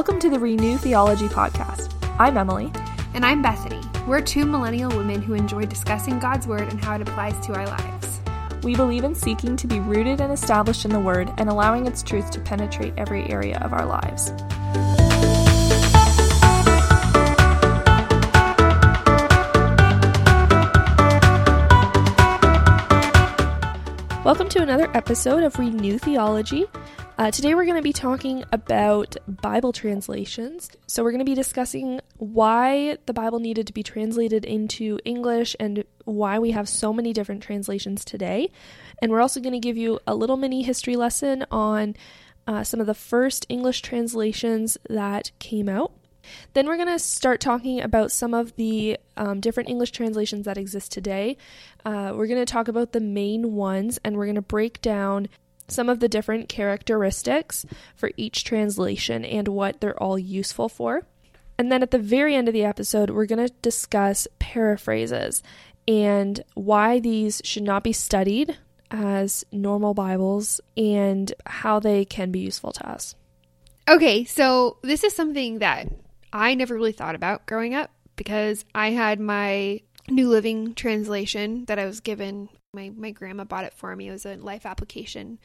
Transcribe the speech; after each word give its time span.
Welcome 0.00 0.18
to 0.20 0.30
the 0.30 0.38
Renew 0.38 0.78
Theology 0.78 1.28
Podcast. 1.28 1.92
I'm 2.18 2.38
Emily. 2.38 2.72
And 3.12 3.22
I'm 3.22 3.42
Bethany. 3.42 3.82
We're 4.06 4.22
two 4.22 4.46
millennial 4.46 4.88
women 4.88 5.20
who 5.20 5.34
enjoy 5.34 5.66
discussing 5.66 6.18
God's 6.18 6.46
Word 6.46 6.62
and 6.72 6.82
how 6.82 6.94
it 6.94 7.02
applies 7.02 7.38
to 7.46 7.52
our 7.52 7.66
lives. 7.66 8.20
We 8.62 8.74
believe 8.74 9.04
in 9.04 9.14
seeking 9.14 9.58
to 9.58 9.66
be 9.66 9.78
rooted 9.78 10.22
and 10.22 10.32
established 10.32 10.86
in 10.86 10.90
the 10.90 10.98
Word 10.98 11.30
and 11.36 11.50
allowing 11.50 11.86
its 11.86 12.02
truth 12.02 12.30
to 12.30 12.40
penetrate 12.40 12.94
every 12.96 13.28
area 13.28 13.58
of 13.58 13.74
our 13.74 13.84
lives. 13.84 14.30
Welcome 24.24 24.48
to 24.48 24.62
another 24.62 24.90
episode 24.96 25.42
of 25.42 25.58
Renew 25.58 25.98
Theology. 25.98 26.64
Uh, 27.20 27.30
today 27.30 27.54
we're 27.54 27.66
going 27.66 27.76
to 27.76 27.82
be 27.82 27.92
talking 27.92 28.42
about 28.50 29.14
Bible 29.28 29.74
translations. 29.74 30.70
So 30.86 31.02
we're 31.02 31.10
going 31.10 31.18
to 31.18 31.30
be 31.30 31.34
discussing 31.34 32.00
why 32.16 32.96
the 33.04 33.12
Bible 33.12 33.40
needed 33.40 33.66
to 33.66 33.74
be 33.74 33.82
translated 33.82 34.46
into 34.46 34.98
English 35.04 35.54
and 35.60 35.84
why 36.06 36.38
we 36.38 36.52
have 36.52 36.66
so 36.66 36.94
many 36.94 37.12
different 37.12 37.42
translations 37.42 38.06
today. 38.06 38.50
And 39.02 39.12
we're 39.12 39.20
also 39.20 39.38
going 39.38 39.52
to 39.52 39.58
give 39.58 39.76
you 39.76 40.00
a 40.06 40.14
little 40.14 40.38
mini 40.38 40.62
history 40.62 40.96
lesson 40.96 41.44
on 41.50 41.94
uh, 42.46 42.64
some 42.64 42.80
of 42.80 42.86
the 42.86 42.94
first 42.94 43.44
English 43.50 43.82
translations 43.82 44.78
that 44.88 45.30
came 45.38 45.68
out. 45.68 45.92
Then 46.54 46.66
we're 46.66 46.76
going 46.76 46.88
to 46.88 46.98
start 46.98 47.42
talking 47.42 47.82
about 47.82 48.12
some 48.12 48.32
of 48.32 48.56
the 48.56 48.96
um, 49.18 49.40
different 49.40 49.68
English 49.68 49.90
translations 49.90 50.46
that 50.46 50.56
exist 50.56 50.90
today. 50.90 51.36
Uh, 51.84 52.14
we're 52.14 52.28
going 52.28 52.40
to 52.40 52.50
talk 52.50 52.68
about 52.68 52.92
the 52.92 53.00
main 53.00 53.52
ones 53.52 53.98
and 54.06 54.16
we're 54.16 54.24
going 54.24 54.36
to 54.36 54.40
break 54.40 54.80
down 54.80 55.28
some 55.70 55.88
of 55.88 56.00
the 56.00 56.08
different 56.08 56.48
characteristics 56.48 57.64
for 57.94 58.10
each 58.16 58.44
translation 58.44 59.24
and 59.24 59.48
what 59.48 59.80
they're 59.80 60.00
all 60.02 60.18
useful 60.18 60.68
for. 60.68 61.06
And 61.58 61.70
then 61.70 61.82
at 61.82 61.90
the 61.90 61.98
very 61.98 62.34
end 62.34 62.48
of 62.48 62.54
the 62.54 62.64
episode, 62.64 63.10
we're 63.10 63.26
going 63.26 63.46
to 63.46 63.54
discuss 63.60 64.26
paraphrases 64.38 65.42
and 65.86 66.42
why 66.54 67.00
these 67.00 67.42
should 67.44 67.62
not 67.62 67.84
be 67.84 67.92
studied 67.92 68.56
as 68.90 69.44
normal 69.52 69.94
Bibles 69.94 70.60
and 70.76 71.32
how 71.46 71.78
they 71.78 72.04
can 72.04 72.30
be 72.30 72.40
useful 72.40 72.72
to 72.72 72.88
us. 72.88 73.14
Okay, 73.88 74.24
so 74.24 74.78
this 74.82 75.04
is 75.04 75.14
something 75.14 75.58
that 75.58 75.88
I 76.32 76.54
never 76.54 76.74
really 76.74 76.92
thought 76.92 77.14
about 77.14 77.46
growing 77.46 77.74
up 77.74 77.90
because 78.16 78.64
I 78.74 78.90
had 78.90 79.20
my 79.20 79.80
New 80.08 80.28
Living 80.28 80.74
translation 80.74 81.64
that 81.66 81.78
I 81.78 81.86
was 81.86 82.00
given 82.00 82.48
my 82.72 82.90
my 82.96 83.10
grandma 83.10 83.44
bought 83.44 83.64
it 83.64 83.74
for 83.74 83.94
me. 83.96 84.08
It 84.08 84.12
was 84.12 84.26
a 84.26 84.36
life 84.36 84.66
application 84.66 85.38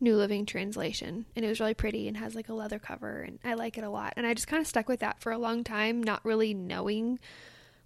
New 0.00 0.16
Living 0.16 0.46
translation, 0.46 1.26
and 1.36 1.44
it 1.44 1.48
was 1.48 1.60
really 1.60 1.74
pretty 1.74 2.08
and 2.08 2.16
has 2.16 2.34
like 2.34 2.48
a 2.48 2.54
leather 2.54 2.78
cover, 2.78 3.20
and 3.20 3.38
I 3.44 3.54
like 3.54 3.76
it 3.76 3.84
a 3.84 3.90
lot. 3.90 4.14
And 4.16 4.26
I 4.26 4.34
just 4.34 4.48
kind 4.48 4.60
of 4.60 4.66
stuck 4.66 4.88
with 4.88 5.00
that 5.00 5.20
for 5.20 5.30
a 5.30 5.38
long 5.38 5.62
time, 5.62 6.02
not 6.02 6.24
really 6.24 6.54
knowing. 6.54 7.18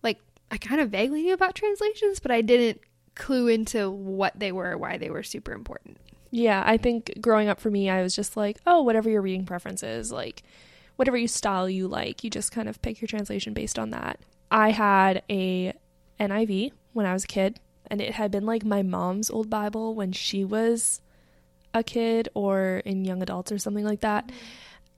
Like 0.02 0.20
I 0.50 0.56
kind 0.56 0.80
of 0.80 0.90
vaguely 0.90 1.22
knew 1.22 1.34
about 1.34 1.54
translations, 1.54 2.20
but 2.20 2.30
I 2.30 2.40
didn't 2.40 2.80
clue 3.14 3.48
into 3.48 3.90
what 3.90 4.38
they 4.38 4.52
were, 4.52 4.78
why 4.78 4.96
they 4.96 5.10
were 5.10 5.22
super 5.22 5.52
important. 5.52 5.98
Yeah, 6.30 6.62
I 6.66 6.76
think 6.76 7.20
growing 7.20 7.48
up 7.48 7.60
for 7.60 7.70
me, 7.70 7.88
I 7.88 8.02
was 8.02 8.14
just 8.14 8.36
like, 8.36 8.58
oh, 8.66 8.82
whatever 8.82 9.08
your 9.08 9.22
reading 9.22 9.46
preference 9.46 9.82
is, 9.82 10.12
like 10.12 10.42
whatever 10.96 11.16
you 11.16 11.28
style 11.28 11.68
you 11.68 11.88
like, 11.88 12.22
you 12.22 12.30
just 12.30 12.52
kind 12.52 12.68
of 12.68 12.80
pick 12.82 13.00
your 13.00 13.08
translation 13.08 13.54
based 13.54 13.78
on 13.78 13.90
that. 13.90 14.20
I 14.50 14.70
had 14.70 15.22
a 15.28 15.72
NIV 16.20 16.72
when 16.92 17.06
I 17.06 17.12
was 17.12 17.24
a 17.24 17.28
kid 17.28 17.58
and 17.88 18.00
it 18.00 18.14
had 18.14 18.30
been 18.30 18.46
like 18.46 18.64
my 18.64 18.82
mom's 18.82 19.30
old 19.30 19.50
Bible 19.50 19.94
when 19.94 20.12
she 20.12 20.44
was 20.44 21.00
a 21.72 21.82
kid 21.82 22.28
or 22.34 22.82
in 22.84 23.04
young 23.04 23.22
adults 23.22 23.52
or 23.52 23.58
something 23.58 23.84
like 23.84 24.00
that. 24.00 24.30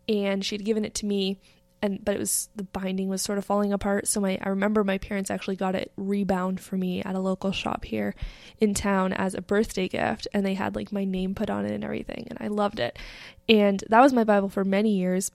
And 0.09 0.45
she'd 0.45 0.65
given 0.65 0.85
it 0.85 0.95
to 0.97 1.07
me 1.07 1.39
and 1.83 2.05
but 2.05 2.15
it 2.15 2.19
was 2.19 2.49
the 2.57 2.65
binding 2.65 3.09
was 3.09 3.23
sort 3.23 3.39
of 3.39 3.45
falling 3.45 3.73
apart 3.73 4.09
so 4.09 4.21
my 4.21 4.39
I 4.41 4.49
remember 4.49 4.83
my 4.83 4.99
parents 4.99 5.31
actually 5.31 5.57
got 5.57 5.75
it 5.75 5.93
rebound 5.97 6.61
for 6.61 6.77
me 6.77 7.03
at 7.03 7.15
a 7.15 7.21
local 7.21 7.53
shop 7.53 7.85
here 7.85 8.15
in 8.59 8.75
town 8.75 9.13
as 9.13 9.35
a 9.35 9.43
birthday 9.43 9.89
gift 9.89 10.27
and 10.33 10.45
they 10.45 10.55
had 10.55 10.75
like 10.75 10.91
my 10.91 11.05
name 11.05 11.35
put 11.35 11.51
on 11.51 11.67
it 11.67 11.73
and 11.73 11.85
everything 11.85 12.27
and 12.31 12.39
I 12.41 12.49
loved 12.49 12.81
it. 12.81 12.99
And 13.49 13.83
that 13.89 14.01
was 14.01 14.13
my 14.13 14.25
Bible 14.25 14.49
for 14.49 14.65
many 14.65 14.97
years. 14.97 15.31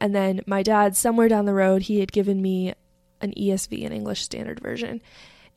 And 0.00 0.14
then 0.14 0.40
my 0.46 0.62
dad 0.62 0.96
somewhere 0.96 1.28
down 1.28 1.46
the 1.46 1.54
road 1.54 1.82
he 1.82 2.00
had 2.00 2.12
given 2.12 2.42
me 2.42 2.74
an 3.20 3.32
ESV, 3.32 3.86
an 3.86 3.92
English 3.92 4.22
Standard 4.22 4.60
Version. 4.60 5.00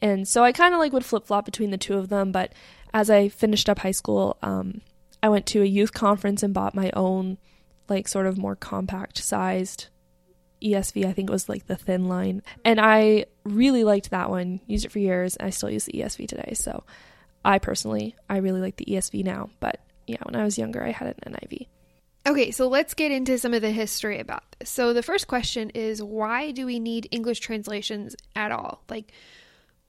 And 0.02 0.28
so 0.28 0.44
I 0.44 0.52
kind 0.52 0.74
of 0.74 0.80
like 0.80 0.94
would 0.94 1.06
flip 1.06 1.26
flop 1.26 1.46
between 1.46 1.72
the 1.72 1.78
two 1.78 1.98
of 1.98 2.10
them. 2.10 2.32
But 2.32 2.54
as 2.94 3.10
I 3.10 3.30
finished 3.30 3.70
up 3.70 3.80
high 3.80 3.92
school, 3.92 4.38
um, 4.42 4.82
I 5.22 5.30
went 5.30 5.46
to 5.48 5.62
a 5.62 5.66
youth 5.66 5.94
conference 5.94 6.44
and 6.44 6.54
bought 6.54 6.76
my 6.76 6.92
own, 6.94 7.38
like, 7.90 8.08
sort 8.08 8.28
of 8.28 8.38
more 8.38 8.56
compact 8.56 9.18
sized 9.18 9.88
ESV. 10.62 11.06
I 11.06 11.14
think 11.14 11.30
it 11.30 11.34
was 11.34 11.50
like 11.50 11.68
the 11.68 11.76
thin 11.76 12.08
line. 12.08 12.42
And 12.64 12.80
I 12.80 13.26
really 13.44 13.84
liked 13.84 14.12
that 14.12 14.30
one, 14.30 14.60
used 14.68 14.86
it 14.86 14.92
for 14.92 15.00
years. 15.00 15.38
I 15.40 15.50
still 15.50 15.70
use 15.70 15.86
the 15.86 15.94
ESV 15.94 16.28
today. 16.28 16.54
So 16.54 16.84
I 17.44 17.60
personally, 17.60 18.16
I 18.30 18.38
really 18.38 18.62
like 18.62 18.78
the 18.78 18.86
ESV 18.86 19.24
now. 19.24 19.50
But 19.60 19.80
yeah, 20.06 20.18
when 20.24 20.36
I 20.36 20.44
was 20.44 20.58
younger, 20.58 20.84
I 20.84 20.92
had 20.92 21.16
an 21.24 21.34
NIV. 21.34 21.68
Okay, 22.28 22.52
so 22.52 22.68
let's 22.68 22.94
get 22.94 23.12
into 23.12 23.38
some 23.38 23.54
of 23.54 23.62
the 23.62 23.72
history 23.72 24.20
about 24.20 24.44
this. 24.60 24.70
So 24.70 24.92
the 24.92 25.04
first 25.04 25.28
question 25.28 25.70
is 25.70 26.04
why 26.04 26.52
do 26.52 26.66
we 26.66 26.80
need 26.80 27.08
English 27.12 27.40
translations 27.40 28.16
at 28.36 28.52
all? 28.52 28.84
Like 28.90 29.14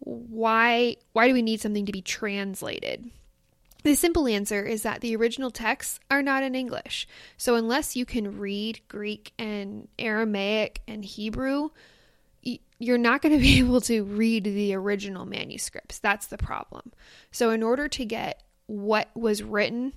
why 0.01 0.97
why 1.13 1.29
do 1.29 1.35
we 1.35 1.43
need 1.43 1.61
something 1.61 1.87
to 1.87 1.93
be 1.93 2.03
translated? 2.03 3.11
The 3.85 3.95
simple 3.95 4.27
answer 4.27 4.65
is 4.65 4.83
that 4.83 5.01
the 5.01 5.15
original 5.17 5.51
texts 5.51 6.01
are 6.11 6.23
not 6.23 6.43
in 6.43 6.55
English. 6.55 7.07
So 7.37 7.55
unless 7.55 7.95
you 7.95 8.05
can 8.05 8.39
read 8.39 8.81
Greek 8.89 9.33
and 9.39 9.89
Aramaic 9.99 10.83
and 10.89 11.05
Hebrew, 11.05 11.71
you're 12.79 12.99
not 12.99 13.23
going 13.23 13.35
to 13.39 13.41
be 13.43 13.59
able 13.59 13.81
to 13.83 14.05
read 14.05 14.45
the 14.45 14.75
original 14.75 15.27
manuscripts. 15.27 15.99
That's 16.01 16.27
the 16.27 16.39
problem. 16.39 16.93
So 17.31 17.51
in 17.51 17.63
order 17.63 17.89
to 17.89 18.05
get 18.05 18.43
what 18.67 19.09
was 19.15 19.43
written 19.43 19.93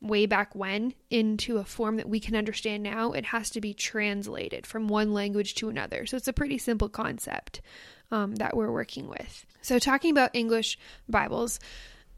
way 0.00 0.24
back 0.24 0.54
when 0.54 0.94
into 1.10 1.58
a 1.58 1.64
form 1.64 1.96
that 1.96 2.08
we 2.08 2.20
can 2.20 2.34
understand 2.34 2.82
now, 2.82 3.12
it 3.12 3.26
has 3.26 3.50
to 3.50 3.60
be 3.60 3.74
translated 3.74 4.66
from 4.66 4.88
one 4.88 5.12
language 5.12 5.54
to 5.56 5.68
another. 5.68 6.06
So 6.06 6.16
it's 6.16 6.28
a 6.28 6.32
pretty 6.32 6.58
simple 6.58 6.88
concept 6.88 7.60
um, 8.10 8.34
that 8.36 8.56
we're 8.56 8.72
working 8.72 9.08
with. 9.08 9.46
So, 9.62 9.78
talking 9.78 10.10
about 10.10 10.30
English 10.34 10.78
Bibles, 11.08 11.58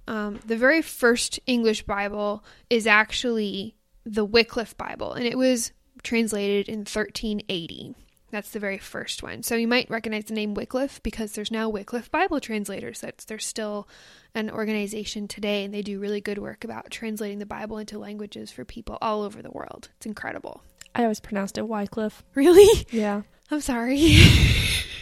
um, 0.08 0.41
the 0.47 0.56
very 0.56 0.82
first 0.82 1.41
English 1.47 1.82
Bible 1.82 2.44
is 2.70 2.86
actually 2.86 3.76
the 4.04 4.24
Wycliffe 4.24 4.76
Bible, 4.76 5.12
and 5.12 5.26
it 5.26 5.36
was 5.36 5.72
translated 6.02 6.69
in 6.69 6.80
1380. 6.80 7.94
That's 8.30 8.50
the 8.50 8.58
very 8.58 8.78
first 8.78 9.22
one. 9.22 9.42
So 9.42 9.54
you 9.54 9.69
might 9.69 9.88
recognize 9.88 10.24
the 10.24 10.34
name 10.34 10.54
Wycliffe 10.54 11.02
because 11.02 11.32
there's 11.32 11.50
now 11.50 11.69
Wycliffe 11.69 12.10
Bible 12.10 12.41
translators. 12.41 13.00
That's 13.00 13.24
they're 13.24 13.38
still 13.38 13.88
an 14.34 14.50
organization 14.50 15.28
today, 15.28 15.64
and 15.64 15.72
they 15.72 15.82
do 15.82 16.00
really 16.00 16.20
good 16.20 16.38
work 16.38 16.64
about 16.64 16.91
translating 16.91 17.38
the 17.38 17.47
Bible 17.47 17.78
into 17.78 17.98
languages 17.98 18.50
for 18.50 18.64
people 18.64 18.98
all 19.00 19.22
over 19.22 19.42
the 19.42 19.50
world. 19.50 19.88
It's 19.97 20.06
incredible. 20.06 20.62
I 20.94 21.03
always 21.03 21.20
pronounced 21.20 21.58
it 21.58 21.68
Wycliffe. 21.68 22.24
Really? 22.34 22.86
Yeah. 22.91 23.22
I'm 23.50 23.60
sorry. 23.60 24.18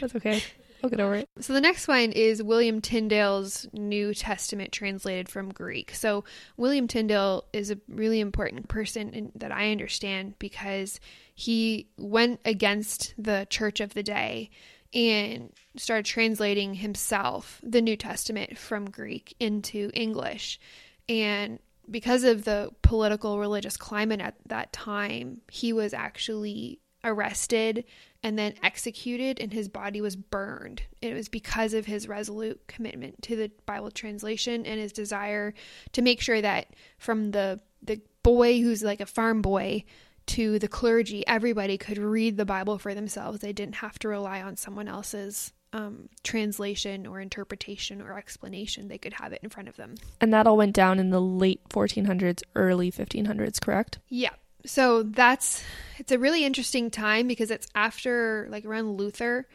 That's 0.00 0.14
okay. 0.16 0.42
I'll 0.84 0.90
get 0.90 1.00
over 1.00 1.14
it. 1.14 1.30
So 1.40 1.54
the 1.54 1.62
next 1.62 1.88
one 1.88 2.12
is 2.12 2.42
William 2.42 2.82
Tyndale's 2.82 3.66
New 3.72 4.12
Testament 4.12 4.70
translated 4.70 5.30
from 5.30 5.48
Greek. 5.48 5.94
So 5.94 6.24
William 6.58 6.86
Tyndale 6.88 7.46
is 7.54 7.70
a 7.70 7.78
really 7.88 8.20
important 8.20 8.68
person 8.68 9.08
in, 9.14 9.32
that 9.36 9.50
I 9.50 9.70
understand 9.70 10.38
because 10.38 11.00
he 11.34 11.88
went 11.96 12.40
against 12.44 13.14
the 13.16 13.46
church 13.48 13.80
of 13.80 13.94
the 13.94 14.02
day 14.02 14.50
and 14.92 15.54
started 15.74 16.04
translating 16.04 16.74
himself 16.74 17.62
the 17.62 17.80
New 17.80 17.96
Testament 17.96 18.58
from 18.58 18.90
Greek 18.90 19.34
into 19.40 19.90
English. 19.94 20.60
And 21.08 21.60
because 21.90 22.24
of 22.24 22.44
the 22.44 22.70
political 22.82 23.38
religious 23.38 23.78
climate 23.78 24.20
at 24.20 24.34
that 24.48 24.74
time, 24.74 25.40
he 25.50 25.72
was 25.72 25.94
actually 25.94 26.80
arrested 27.04 27.84
and 28.24 28.38
then 28.38 28.54
executed, 28.62 29.38
and 29.38 29.52
his 29.52 29.68
body 29.68 30.00
was 30.00 30.16
burned. 30.16 30.82
It 31.02 31.12
was 31.12 31.28
because 31.28 31.74
of 31.74 31.84
his 31.84 32.08
resolute 32.08 32.66
commitment 32.66 33.22
to 33.24 33.36
the 33.36 33.50
Bible 33.66 33.90
translation 33.90 34.64
and 34.64 34.80
his 34.80 34.92
desire 34.92 35.52
to 35.92 36.02
make 36.02 36.22
sure 36.22 36.40
that 36.40 36.74
from 36.98 37.30
the 37.32 37.60
the 37.82 38.00
boy 38.22 38.62
who's 38.62 38.82
like 38.82 39.02
a 39.02 39.06
farm 39.06 39.42
boy 39.42 39.84
to 40.26 40.58
the 40.58 40.68
clergy, 40.68 41.22
everybody 41.26 41.76
could 41.76 41.98
read 41.98 42.38
the 42.38 42.46
Bible 42.46 42.78
for 42.78 42.94
themselves. 42.94 43.40
They 43.40 43.52
didn't 43.52 43.76
have 43.76 43.98
to 43.98 44.08
rely 44.08 44.40
on 44.40 44.56
someone 44.56 44.88
else's 44.88 45.52
um, 45.74 46.08
translation 46.22 47.06
or 47.06 47.20
interpretation 47.20 48.00
or 48.00 48.16
explanation. 48.16 48.88
They 48.88 48.96
could 48.96 49.12
have 49.12 49.34
it 49.34 49.40
in 49.42 49.50
front 49.50 49.68
of 49.68 49.76
them. 49.76 49.96
And 50.22 50.32
that 50.32 50.46
all 50.46 50.56
went 50.56 50.74
down 50.74 50.98
in 50.98 51.10
the 51.10 51.20
late 51.20 51.60
1400s, 51.68 52.42
early 52.54 52.90
1500s, 52.90 53.60
correct? 53.60 53.98
Yeah 54.08 54.30
so 54.66 55.02
that's 55.02 55.62
it's 55.98 56.12
a 56.12 56.18
really 56.18 56.44
interesting 56.44 56.90
time 56.90 57.28
because 57.28 57.50
it's 57.50 57.66
after 57.74 58.46
like 58.50 58.64
around 58.64 58.96
Luther 58.96 59.46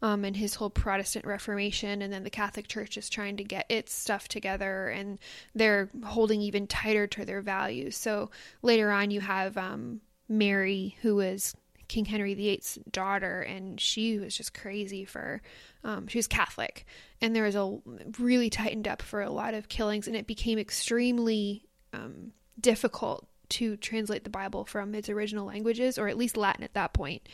um, 0.00 0.24
and 0.24 0.36
his 0.36 0.54
whole 0.54 0.70
Protestant 0.70 1.24
Reformation, 1.24 2.02
and 2.02 2.12
then 2.12 2.22
the 2.22 2.30
Catholic 2.30 2.68
Church 2.68 2.96
is 2.96 3.10
trying 3.10 3.36
to 3.38 3.44
get 3.44 3.66
its 3.68 3.92
stuff 3.92 4.28
together, 4.28 4.88
and 4.88 5.18
they're 5.54 5.90
holding 6.04 6.40
even 6.40 6.66
tighter 6.66 7.06
to 7.08 7.24
their 7.24 7.40
values. 7.40 7.96
So 7.96 8.30
later 8.62 8.90
on, 8.90 9.10
you 9.10 9.20
have 9.20 9.56
um, 9.56 10.00
Mary, 10.28 10.96
who 11.02 11.18
is 11.18 11.56
King 11.88 12.04
Henry 12.04 12.34
VIII's 12.34 12.78
daughter, 12.92 13.40
and 13.40 13.80
she 13.80 14.18
was 14.18 14.36
just 14.36 14.54
crazy 14.54 15.04
for. 15.04 15.42
Um, 15.82 16.06
she 16.06 16.18
was 16.18 16.26
Catholic, 16.26 16.86
and 17.20 17.34
there 17.34 17.44
was 17.44 17.56
a 17.56 17.78
really 18.18 18.50
tightened 18.50 18.86
up 18.86 19.02
for 19.02 19.20
a 19.20 19.30
lot 19.30 19.54
of 19.54 19.68
killings, 19.68 20.06
and 20.06 20.16
it 20.16 20.26
became 20.26 20.58
extremely 20.58 21.64
um, 21.92 22.32
difficult 22.60 23.27
to 23.50 23.76
translate 23.76 24.24
the 24.24 24.30
Bible 24.30 24.64
from 24.64 24.94
its 24.94 25.08
original 25.08 25.46
languages, 25.46 25.98
or 25.98 26.08
at 26.08 26.18
least 26.18 26.36
Latin 26.36 26.64
at 26.64 26.74
that 26.74 26.92
point, 26.92 27.28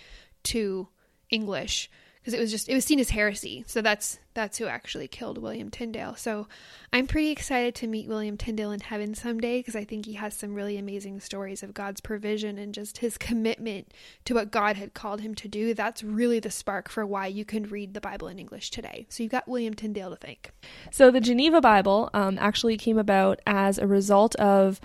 to 0.45 0.89
English 1.31 1.91
because 2.25 2.33
it 2.33 2.41
was 2.41 2.51
just 2.51 2.71
it 2.71 2.75
was 2.75 2.87
seen 2.87 2.99
as 2.99 3.11
heresy. 3.11 3.65
So 3.67 3.83
that's 3.83 4.19
that's 4.33 4.57
who 4.57 4.65
actually 4.65 5.09
killed 5.09 5.37
William 5.37 5.71
Tyndale. 5.71 6.17
So 6.17 6.49
I'm 6.91 7.07
pretty 7.07 7.31
excited 7.31 7.75
to 7.77 7.87
meet 7.87 8.09
William 8.09 8.39
Tyndale 8.39 8.73
in 8.73 8.81
heaven 8.81 9.15
someday 9.15 9.59
because 9.59 9.77
I 9.77 9.85
think 9.85 10.07
he 10.07 10.15
has 10.15 10.33
some 10.33 10.55
really 10.55 10.79
amazing 10.79 11.21
stories 11.21 11.63
of 11.63 11.75
God's 11.75 12.01
provision 12.01 12.57
and 12.57 12.73
just 12.73 12.99
his 12.99 13.19
commitment 13.19 13.93
to 14.25 14.35
what 14.35 14.51
God 14.51 14.77
had 14.77 14.95
called 14.95 15.21
him 15.21 15.35
to 15.35 15.49
do. 15.49 15.75
That's 15.75 16.03
really 16.03 16.41
the 16.41 16.51
spark 16.51 16.89
for 16.89 17.05
why 17.05 17.27
you 17.27 17.45
can 17.45 17.65
read 17.65 17.93
the 17.93 18.01
Bible 18.01 18.29
in 18.29 18.39
English 18.39 18.71
today. 18.71 19.07
So 19.11 19.23
you've 19.23 19.33
got 19.33 19.47
William 19.47 19.75
Tyndale 19.75 20.11
to 20.11 20.17
thank. 20.17 20.51
So 20.91 21.11
the 21.11 21.21
Geneva 21.21 21.61
Bible 21.61 22.09
um, 22.15 22.39
actually 22.41 22.79
came 22.79 22.97
about 22.97 23.41
as 23.47 23.77
a 23.77 23.87
result 23.87 24.35
of 24.37 24.81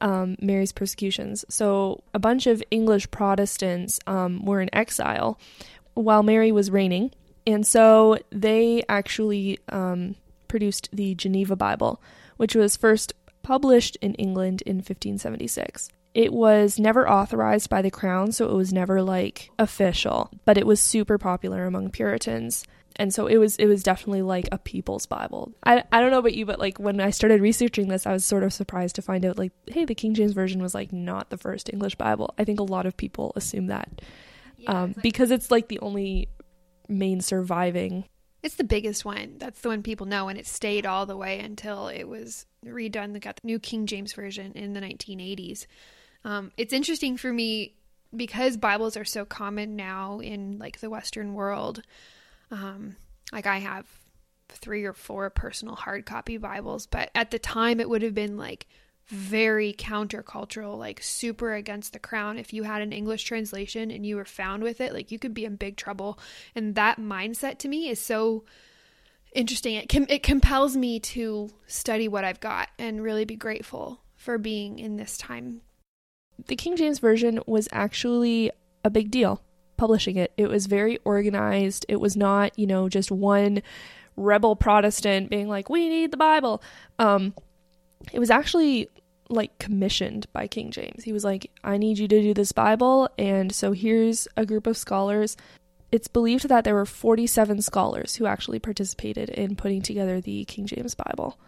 um, 0.00 0.36
Mary's 0.40 0.72
persecutions. 0.72 1.44
So 1.48 2.02
a 2.14 2.18
bunch 2.18 2.46
of 2.46 2.62
English 2.70 3.10
Protestants 3.10 4.00
um, 4.06 4.44
were 4.44 4.60
in 4.60 4.74
exile 4.74 5.38
while 5.94 6.22
Mary 6.22 6.52
was 6.52 6.70
reigning. 6.70 7.10
And 7.46 7.66
so 7.66 8.18
they 8.30 8.82
actually 8.88 9.58
um, 9.68 10.16
produced 10.48 10.88
the 10.92 11.14
Geneva 11.14 11.56
Bible, 11.56 12.00
which 12.36 12.54
was 12.54 12.76
first 12.76 13.12
published 13.42 13.96
in 14.00 14.14
England 14.14 14.62
in 14.66 14.76
1576. 14.76 15.88
It 16.14 16.32
was 16.32 16.78
never 16.78 17.08
authorized 17.08 17.70
by 17.70 17.82
the 17.82 17.90
crown, 17.90 18.32
so 18.32 18.48
it 18.48 18.54
was 18.54 18.72
never 18.72 19.02
like 19.02 19.50
official, 19.58 20.30
but 20.44 20.58
it 20.58 20.66
was 20.66 20.80
super 20.80 21.16
popular 21.16 21.64
among 21.64 21.90
Puritans. 21.90 22.64
And 22.98 23.14
so 23.14 23.28
it 23.28 23.36
was 23.36 23.56
it 23.56 23.66
was 23.66 23.82
definitely 23.82 24.22
like 24.22 24.48
a 24.50 24.58
people's 24.58 25.06
Bible. 25.06 25.52
I, 25.64 25.84
I 25.92 26.00
don't 26.00 26.10
know 26.10 26.18
about 26.18 26.34
you, 26.34 26.44
but 26.44 26.58
like 26.58 26.78
when 26.78 27.00
I 27.00 27.10
started 27.10 27.40
researching 27.40 27.88
this, 27.88 28.06
I 28.06 28.12
was 28.12 28.24
sort 28.24 28.42
of 28.42 28.52
surprised 28.52 28.96
to 28.96 29.02
find 29.02 29.24
out 29.24 29.38
like, 29.38 29.52
hey, 29.68 29.84
the 29.84 29.94
King 29.94 30.14
James 30.14 30.32
Version 30.32 30.60
was 30.60 30.74
like 30.74 30.92
not 30.92 31.30
the 31.30 31.38
first 31.38 31.70
English 31.72 31.94
Bible. 31.94 32.34
I 32.38 32.44
think 32.44 32.58
a 32.58 32.64
lot 32.64 32.86
of 32.86 32.96
people 32.96 33.32
assume 33.36 33.68
that 33.68 34.02
yeah, 34.56 34.82
um, 34.82 34.90
it's 34.90 34.96
like, 34.96 35.02
because 35.02 35.30
it's 35.30 35.50
like 35.50 35.68
the 35.68 35.78
only 35.78 36.28
main 36.88 37.20
surviving. 37.20 38.04
It's 38.42 38.56
the 38.56 38.64
biggest 38.64 39.04
one. 39.04 39.36
That's 39.38 39.60
the 39.60 39.68
one 39.68 39.82
people 39.82 40.06
know, 40.06 40.28
and 40.28 40.38
it 40.38 40.46
stayed 40.46 40.86
all 40.86 41.06
the 41.06 41.16
way 41.16 41.38
until 41.38 41.88
it 41.88 42.04
was 42.04 42.46
redone. 42.64 43.12
They 43.12 43.20
got 43.20 43.36
the 43.36 43.46
new 43.46 43.58
King 43.60 43.86
James 43.86 44.12
version 44.12 44.52
in 44.52 44.72
the 44.72 44.80
1980s. 44.80 45.66
Um, 46.24 46.50
it's 46.56 46.72
interesting 46.72 47.16
for 47.16 47.32
me 47.32 47.74
because 48.14 48.56
Bibles 48.56 48.96
are 48.96 49.04
so 49.04 49.24
common 49.24 49.76
now 49.76 50.20
in 50.20 50.58
like 50.58 50.80
the 50.80 50.90
Western 50.90 51.34
world. 51.34 51.82
Um, 52.50 52.96
like 53.32 53.46
I 53.46 53.58
have 53.58 53.86
three 54.48 54.84
or 54.84 54.92
four 54.92 55.28
personal 55.30 55.74
hard 55.74 56.06
copy 56.06 56.36
Bibles, 56.36 56.86
but 56.86 57.10
at 57.14 57.30
the 57.30 57.38
time 57.38 57.80
it 57.80 57.88
would 57.88 58.02
have 58.02 58.14
been 58.14 58.36
like 58.36 58.66
very 59.08 59.72
countercultural, 59.72 60.78
like 60.78 61.02
super 61.02 61.54
against 61.54 61.92
the 61.92 61.98
crown. 61.98 62.38
If 62.38 62.52
you 62.52 62.62
had 62.64 62.82
an 62.82 62.92
English 62.92 63.24
translation 63.24 63.90
and 63.90 64.04
you 64.04 64.16
were 64.16 64.24
found 64.24 64.62
with 64.62 64.80
it, 64.80 64.92
like 64.92 65.10
you 65.10 65.18
could 65.18 65.34
be 65.34 65.44
in 65.44 65.56
big 65.56 65.76
trouble. 65.76 66.18
And 66.54 66.74
that 66.74 67.00
mindset 67.00 67.58
to 67.58 67.68
me 67.68 67.88
is 67.88 68.00
so 68.00 68.44
interesting. 69.32 69.76
It 69.76 69.88
com- 69.88 70.06
it 70.08 70.22
compels 70.22 70.76
me 70.76 71.00
to 71.00 71.50
study 71.66 72.06
what 72.06 72.24
I've 72.24 72.40
got 72.40 72.68
and 72.78 73.02
really 73.02 73.24
be 73.24 73.36
grateful 73.36 74.00
for 74.14 74.36
being 74.36 74.78
in 74.78 74.96
this 74.96 75.16
time. 75.16 75.62
The 76.46 76.56
King 76.56 76.76
James 76.76 76.98
version 76.98 77.40
was 77.46 77.68
actually 77.72 78.50
a 78.84 78.90
big 78.90 79.10
deal 79.10 79.42
publishing 79.78 80.16
it. 80.16 80.32
It 80.36 80.48
was 80.48 80.66
very 80.66 80.98
organized. 81.04 81.86
It 81.88 82.00
was 82.00 82.16
not, 82.16 82.58
you 82.58 82.66
know, 82.66 82.88
just 82.88 83.10
one 83.10 83.62
rebel 84.16 84.56
Protestant 84.56 85.30
being 85.30 85.48
like, 85.48 85.70
"We 85.70 85.88
need 85.88 86.10
the 86.10 86.16
Bible." 86.18 86.62
Um, 86.98 87.34
it 88.12 88.18
was 88.18 88.30
actually 88.30 88.90
like 89.28 89.58
commissioned 89.58 90.26
by 90.32 90.46
King 90.46 90.70
James. 90.70 91.04
He 91.04 91.12
was 91.12 91.24
like, 91.24 91.50
I 91.62 91.76
need 91.76 91.98
you 91.98 92.08
to 92.08 92.22
do 92.22 92.34
this 92.34 92.52
Bible. 92.52 93.08
And 93.18 93.54
so 93.54 93.72
here's 93.72 94.26
a 94.36 94.46
group 94.46 94.66
of 94.66 94.76
scholars. 94.76 95.36
It's 95.90 96.08
believed 96.08 96.48
that 96.48 96.64
there 96.64 96.74
were 96.74 96.86
47 96.86 97.62
scholars 97.62 98.16
who 98.16 98.26
actually 98.26 98.58
participated 98.58 99.28
in 99.30 99.56
putting 99.56 99.82
together 99.82 100.20
the 100.20 100.44
King 100.44 100.66
James 100.66 100.94
Bible. 100.94 101.38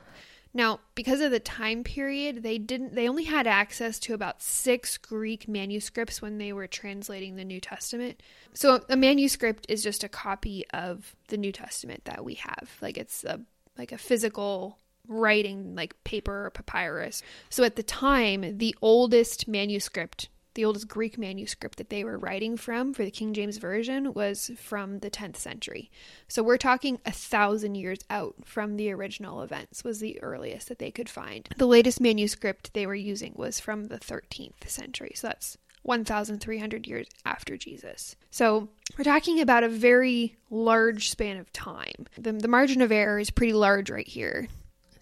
Now, 0.53 0.81
because 0.95 1.21
of 1.21 1.31
the 1.31 1.41
time 1.41 1.85
period, 1.85 2.43
they 2.43 2.59
didn't 2.59 2.95
they 2.95 3.09
only 3.09 3.25
had 3.25 3.47
access 3.47 3.99
to 4.01 4.15
about 4.15 4.43
6 4.43 4.99
Greek 4.99 5.47
manuscripts 5.47 6.21
when 6.21 6.39
they 6.39 6.53
were 6.53 6.67
translating 6.67 7.37
the 7.37 7.45
New 7.45 7.61
Testament. 7.61 8.21
So 8.53 8.85
a 8.89 8.97
manuscript 8.97 9.67
is 9.69 9.83
just 9.83 10.03
a 10.03 10.09
copy 10.09 10.65
of 10.73 11.15
the 11.29 11.37
New 11.37 11.53
Testament 11.53 12.05
that 12.07 12.25
we 12.25 12.35
have. 12.35 12.71
Like 12.83 12.99
it's 12.99 13.25
a 13.25 13.41
like 13.79 13.93
a 13.93 13.99
physical 13.99 14.79
writing 15.07 15.75
like 15.75 16.03
paper 16.05 16.47
or 16.47 16.51
papyrus. 16.51 17.23
So 17.49 17.65
at 17.65 17.77
the 17.77 17.83
time, 17.83 18.59
the 18.59 18.75
oldest 18.83 19.47
manuscript, 19.49 20.29
the 20.55 20.65
oldest 20.65 20.89
Greek 20.89 21.19
manuscript 21.19 21.79
that 21.79 21.91
they 21.91 22.05
were 22.05 22.19
writing 22.19 22.57
from 22.57 22.93
for 22.93 23.05
the 23.05 23.11
King 23.11 23.33
James 23.35 23.59
Version 23.59 24.13
was 24.15 24.51
from 24.57 24.99
the 24.99 25.11
10th 25.11 25.37
century. 25.37 25.91
So 26.29 26.43
we're 26.43 26.57
talking 26.57 27.01
a 27.07 27.13
thousand 27.13 27.77
years 27.77 28.01
out 28.11 28.35
from 28.45 28.77
the 28.77 28.91
original 28.93 29.43
events, 29.43 29.85
was 29.85 30.01
the 30.01 30.21
earliest 30.23 30.69
that 30.69 30.79
they 30.79 30.91
could 30.91 31.09
find. 31.09 31.49
The 31.57 31.67
latest 31.67 32.01
manuscript 32.01 32.75
they 32.75 32.87
were 32.87 32.95
using 32.95 33.35
was 33.37 33.61
from 33.61 33.85
the 33.85 33.99
13th 33.99 34.69
century. 34.69 35.13
So 35.15 35.29
that's 35.29 35.57
1,300 35.83 36.87
years 36.87 37.07
after 37.25 37.57
Jesus. 37.57 38.17
So 38.31 38.69
we're 38.99 39.05
talking 39.05 39.41
about 39.41 39.65
a 39.65 39.69
very 39.69 40.37
large 40.51 41.11
span 41.11 41.37
of 41.37 41.53
time. 41.53 42.07
The, 42.19 42.33
the 42.33 42.49
margin 42.49 42.83
of 42.83 42.93
error 42.93 43.19
is 43.19 43.31
pretty 43.31 43.53
large 43.53 43.91
right 43.91 44.07
here. 44.07 44.49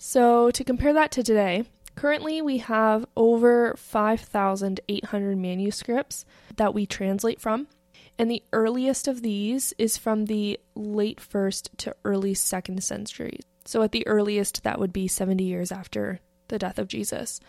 So, 0.01 0.53
to 0.53 0.63
compare 0.63 0.93
that 0.93 1.11
to 1.13 1.25
today, 1.25 1.65
currently 1.99 2.41
we 2.41 2.59
have 2.59 3.05
over 3.17 3.75
5,800 3.77 5.37
manuscripts 5.37 6.25
that 6.55 6.73
we 6.73 6.87
translate 6.87 7.41
from. 7.41 7.67
And 8.17 8.31
the 8.31 8.45
earliest 8.53 9.09
of 9.09 9.23
these 9.23 9.75
is 9.79 9.99
from 9.99 10.27
the 10.27 10.61
late 10.77 11.21
first 11.21 11.71
to 11.79 11.97
early 12.05 12.35
second 12.35 12.85
century. 12.85 13.41
So, 13.65 13.83
at 13.83 13.91
the 13.91 14.07
earliest, 14.07 14.63
that 14.63 14.79
would 14.79 14.93
be 14.93 15.09
70 15.09 15.43
years 15.43 15.73
after 15.73 16.21
the 16.47 16.59
death 16.59 16.79
of 16.79 16.87
Jesus. 16.87 17.41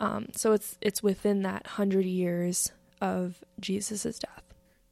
Um, 0.00 0.26
so, 0.34 0.52
it's, 0.52 0.76
it's 0.80 1.02
within 1.02 1.42
that 1.42 1.64
100 1.64 2.04
years 2.04 2.72
of 3.00 3.44
Jesus' 3.60 4.18
death. 4.18 4.42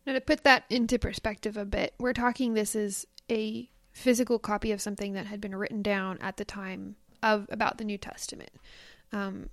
Now, 0.07 0.13
to 0.13 0.21
put 0.21 0.45
that 0.45 0.65
into 0.71 0.99
perspective 0.99 1.57
a 1.57 1.65
bit, 1.65 1.95
we're 1.99 2.13
talking 2.13 2.55
this 2.55 2.77
is 2.77 3.07
a 3.31 3.69
physical 3.91 4.39
copy 4.39 4.71
of 4.71 4.81
something 4.81 5.13
that 5.15 5.27
had 5.27 5.41
been 5.41 5.57
written 5.57 5.83
down 5.83 6.19
at 6.21 6.37
the 6.37 6.45
time 6.45 6.97
of 7.23 7.47
about 7.51 7.79
the 7.79 7.85
New 7.85 7.99
Testament. 7.99 8.51
Um, 9.13 9.49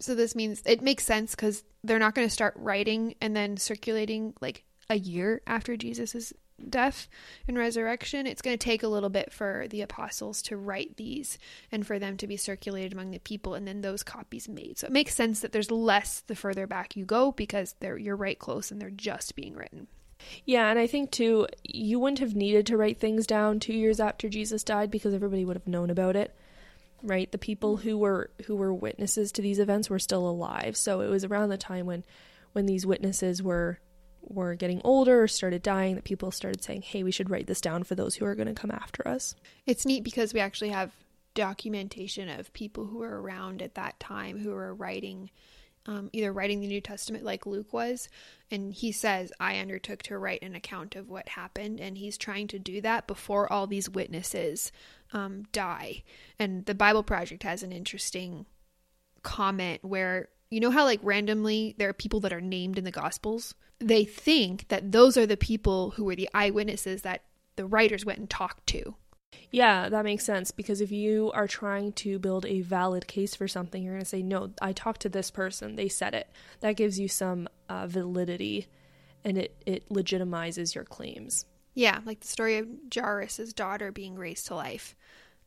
so 0.00 0.14
this 0.14 0.34
means 0.34 0.62
it 0.66 0.82
makes 0.82 1.04
sense 1.04 1.34
because 1.34 1.64
they're 1.82 1.98
not 1.98 2.14
going 2.14 2.26
to 2.26 2.32
start 2.32 2.54
writing 2.56 3.14
and 3.20 3.34
then 3.34 3.56
circulating 3.56 4.34
like 4.40 4.64
a 4.88 4.96
year 4.96 5.40
after 5.46 5.76
Jesus's 5.76 6.32
death 6.68 7.08
and 7.46 7.58
resurrection. 7.58 8.26
It's 8.26 8.42
going 8.42 8.56
to 8.56 8.64
take 8.64 8.82
a 8.82 8.88
little 8.88 9.08
bit 9.08 9.32
for 9.32 9.66
the 9.68 9.82
apostles 9.82 10.42
to 10.42 10.56
write 10.56 10.96
these 10.96 11.38
and 11.70 11.86
for 11.86 11.98
them 11.98 12.16
to 12.18 12.26
be 12.26 12.36
circulated 12.36 12.92
among 12.92 13.10
the 13.10 13.18
people 13.18 13.54
and 13.54 13.66
then 13.66 13.80
those 13.80 14.02
copies 14.02 14.48
made. 14.48 14.78
So 14.78 14.86
it 14.86 14.92
makes 14.92 15.14
sense 15.14 15.40
that 15.40 15.52
there's 15.52 15.70
less 15.70 16.20
the 16.20 16.34
further 16.34 16.66
back 16.66 16.96
you 16.96 17.04
go 17.04 17.32
because 17.32 17.74
they're 17.80 17.98
you're 17.98 18.16
right 18.16 18.38
close 18.38 18.70
and 18.70 18.80
they're 18.80 18.90
just 18.90 19.36
being 19.36 19.54
written. 19.54 19.86
Yeah, 20.44 20.70
and 20.70 20.78
I 20.78 20.86
think 20.86 21.10
too, 21.10 21.46
you 21.62 22.00
wouldn't 22.00 22.20
have 22.20 22.34
needed 22.34 22.66
to 22.66 22.76
write 22.76 22.98
things 22.98 23.26
down 23.26 23.60
two 23.60 23.74
years 23.74 24.00
after 24.00 24.28
Jesus 24.28 24.64
died 24.64 24.90
because 24.90 25.12
everybody 25.12 25.44
would 25.44 25.56
have 25.56 25.66
known 25.66 25.90
about 25.90 26.16
it, 26.16 26.34
right? 27.06 27.30
The 27.30 27.38
people 27.38 27.78
who 27.78 27.96
were 27.96 28.30
who 28.46 28.56
were 28.56 28.74
witnesses 28.74 29.32
to 29.32 29.42
these 29.42 29.58
events 29.58 29.88
were 29.88 29.98
still 29.98 30.28
alive, 30.28 30.76
so 30.76 31.00
it 31.00 31.08
was 31.08 31.24
around 31.24 31.48
the 31.48 31.56
time 31.56 31.86
when 31.86 32.04
when 32.52 32.66
these 32.66 32.86
witnesses 32.86 33.42
were 33.42 33.78
were 34.22 34.54
getting 34.56 34.80
older 34.82 35.22
or 35.22 35.28
started 35.28 35.62
dying 35.62 35.94
that 35.94 36.04
people 36.04 36.30
started 36.30 36.62
saying, 36.62 36.82
"Hey, 36.82 37.02
we 37.02 37.12
should 37.12 37.30
write 37.30 37.46
this 37.46 37.60
down 37.60 37.84
for 37.84 37.94
those 37.94 38.16
who 38.16 38.24
are 38.24 38.34
going 38.34 38.48
to 38.48 38.54
come 38.54 38.70
after 38.70 39.06
us." 39.06 39.34
It's 39.66 39.86
neat 39.86 40.04
because 40.04 40.34
we 40.34 40.40
actually 40.40 40.70
have 40.70 40.92
documentation 41.34 42.28
of 42.28 42.52
people 42.52 42.86
who 42.86 42.98
were 42.98 43.20
around 43.20 43.62
at 43.62 43.74
that 43.74 44.00
time 44.00 44.38
who 44.38 44.50
were 44.50 44.74
writing 44.74 45.30
um, 45.88 46.10
either 46.12 46.32
writing 46.32 46.60
the 46.60 46.66
New 46.66 46.80
Testament 46.80 47.24
like 47.24 47.46
Luke 47.46 47.72
was. 47.72 48.08
And 48.50 48.72
he 48.72 48.92
says, 48.92 49.32
I 49.40 49.58
undertook 49.58 50.02
to 50.04 50.18
write 50.18 50.42
an 50.42 50.54
account 50.54 50.96
of 50.96 51.08
what 51.08 51.28
happened. 51.30 51.80
And 51.80 51.96
he's 51.96 52.18
trying 52.18 52.48
to 52.48 52.58
do 52.58 52.80
that 52.80 53.06
before 53.06 53.52
all 53.52 53.66
these 53.66 53.88
witnesses 53.88 54.72
um, 55.16 55.44
die. 55.50 56.02
And 56.38 56.66
the 56.66 56.74
Bible 56.74 57.02
Project 57.02 57.42
has 57.42 57.62
an 57.62 57.72
interesting 57.72 58.44
comment 59.22 59.82
where, 59.82 60.28
you 60.50 60.60
know, 60.60 60.70
how 60.70 60.84
like 60.84 61.00
randomly 61.02 61.74
there 61.78 61.88
are 61.88 61.94
people 61.94 62.20
that 62.20 62.34
are 62.34 62.40
named 62.40 62.76
in 62.76 62.84
the 62.84 62.90
Gospels? 62.90 63.54
They 63.78 64.04
think 64.04 64.68
that 64.68 64.92
those 64.92 65.16
are 65.16 65.26
the 65.26 65.36
people 65.36 65.90
who 65.92 66.04
were 66.04 66.16
the 66.16 66.28
eyewitnesses 66.34 67.02
that 67.02 67.22
the 67.56 67.66
writers 67.66 68.04
went 68.04 68.18
and 68.18 68.28
talked 68.28 68.66
to. 68.68 68.94
Yeah, 69.50 69.88
that 69.88 70.04
makes 70.04 70.24
sense 70.24 70.50
because 70.50 70.82
if 70.82 70.92
you 70.92 71.30
are 71.32 71.48
trying 71.48 71.92
to 71.94 72.18
build 72.18 72.44
a 72.44 72.60
valid 72.60 73.06
case 73.06 73.34
for 73.34 73.48
something, 73.48 73.82
you're 73.82 73.94
going 73.94 74.02
to 74.02 74.08
say, 74.08 74.22
No, 74.22 74.50
I 74.60 74.72
talked 74.72 75.00
to 75.02 75.08
this 75.08 75.30
person, 75.30 75.76
they 75.76 75.88
said 75.88 76.14
it. 76.14 76.28
That 76.60 76.76
gives 76.76 76.98
you 76.98 77.08
some 77.08 77.48
uh, 77.68 77.86
validity 77.86 78.66
and 79.24 79.38
it, 79.38 79.56
it 79.64 79.88
legitimizes 79.88 80.74
your 80.74 80.84
claims. 80.84 81.46
Yeah, 81.76 82.00
like 82.06 82.20
the 82.20 82.26
story 82.26 82.56
of 82.56 82.66
Jairus' 82.92 83.52
daughter 83.52 83.92
being 83.92 84.16
raised 84.16 84.46
to 84.46 84.54
life. 84.54 84.96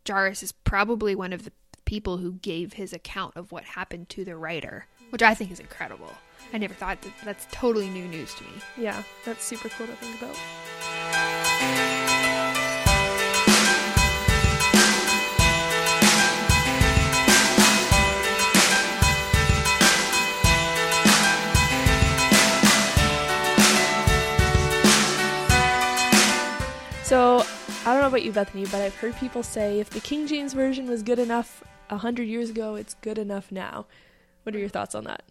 Jairus 0.08 0.44
is 0.44 0.52
probably 0.52 1.16
one 1.16 1.34
of 1.34 1.44
the 1.44 1.52
people 1.86 2.18
who 2.18 2.34
gave 2.34 2.74
his 2.74 2.94
account 2.94 3.36
of 3.36 3.52
what 3.52 3.64
happened 3.64 4.10
to 4.10 4.24
the 4.24 4.36
writer, 4.36 4.86
which 5.10 5.24
I 5.24 5.34
think 5.34 5.52
is 5.52 5.60
incredible. 5.60 6.14
I 6.54 6.60
never 6.60 6.76
thought 6.76 7.02
that 7.02 7.14
that's 7.26 7.48
totally 7.52 7.90
new 7.90 8.08
news 8.08 8.36
to 8.36 8.44
me. 8.44 8.52
Yeah, 8.78 9.02
that's 9.26 9.44
super 9.44 9.70
cool 9.70 9.88
to 9.88 9.94
think 9.94 10.22
about. 10.22 12.09
So, 27.10 27.44
I 27.88 27.94
don't 27.94 28.02
know 28.02 28.08
about 28.08 28.22
you, 28.22 28.32
Bethany, 28.32 28.66
but 28.66 28.82
I've 28.82 28.94
heard 28.94 29.16
people 29.18 29.42
say 29.42 29.80
if 29.80 29.90
the 29.90 30.00
King 30.00 30.28
James 30.28 30.54
Version 30.54 30.88
was 30.88 31.02
good 31.02 31.18
enough 31.18 31.64
a 31.90 31.98
hundred 31.98 32.28
years 32.28 32.52
ago, 32.52 32.76
it's 32.76 32.94
good 33.02 33.18
enough 33.18 33.52
now. 33.52 33.88
What 34.44 34.54
are 34.54 34.60
your 34.60 34.70
thoughts 34.70 34.94
on 34.94 35.06
that? 35.06 35.24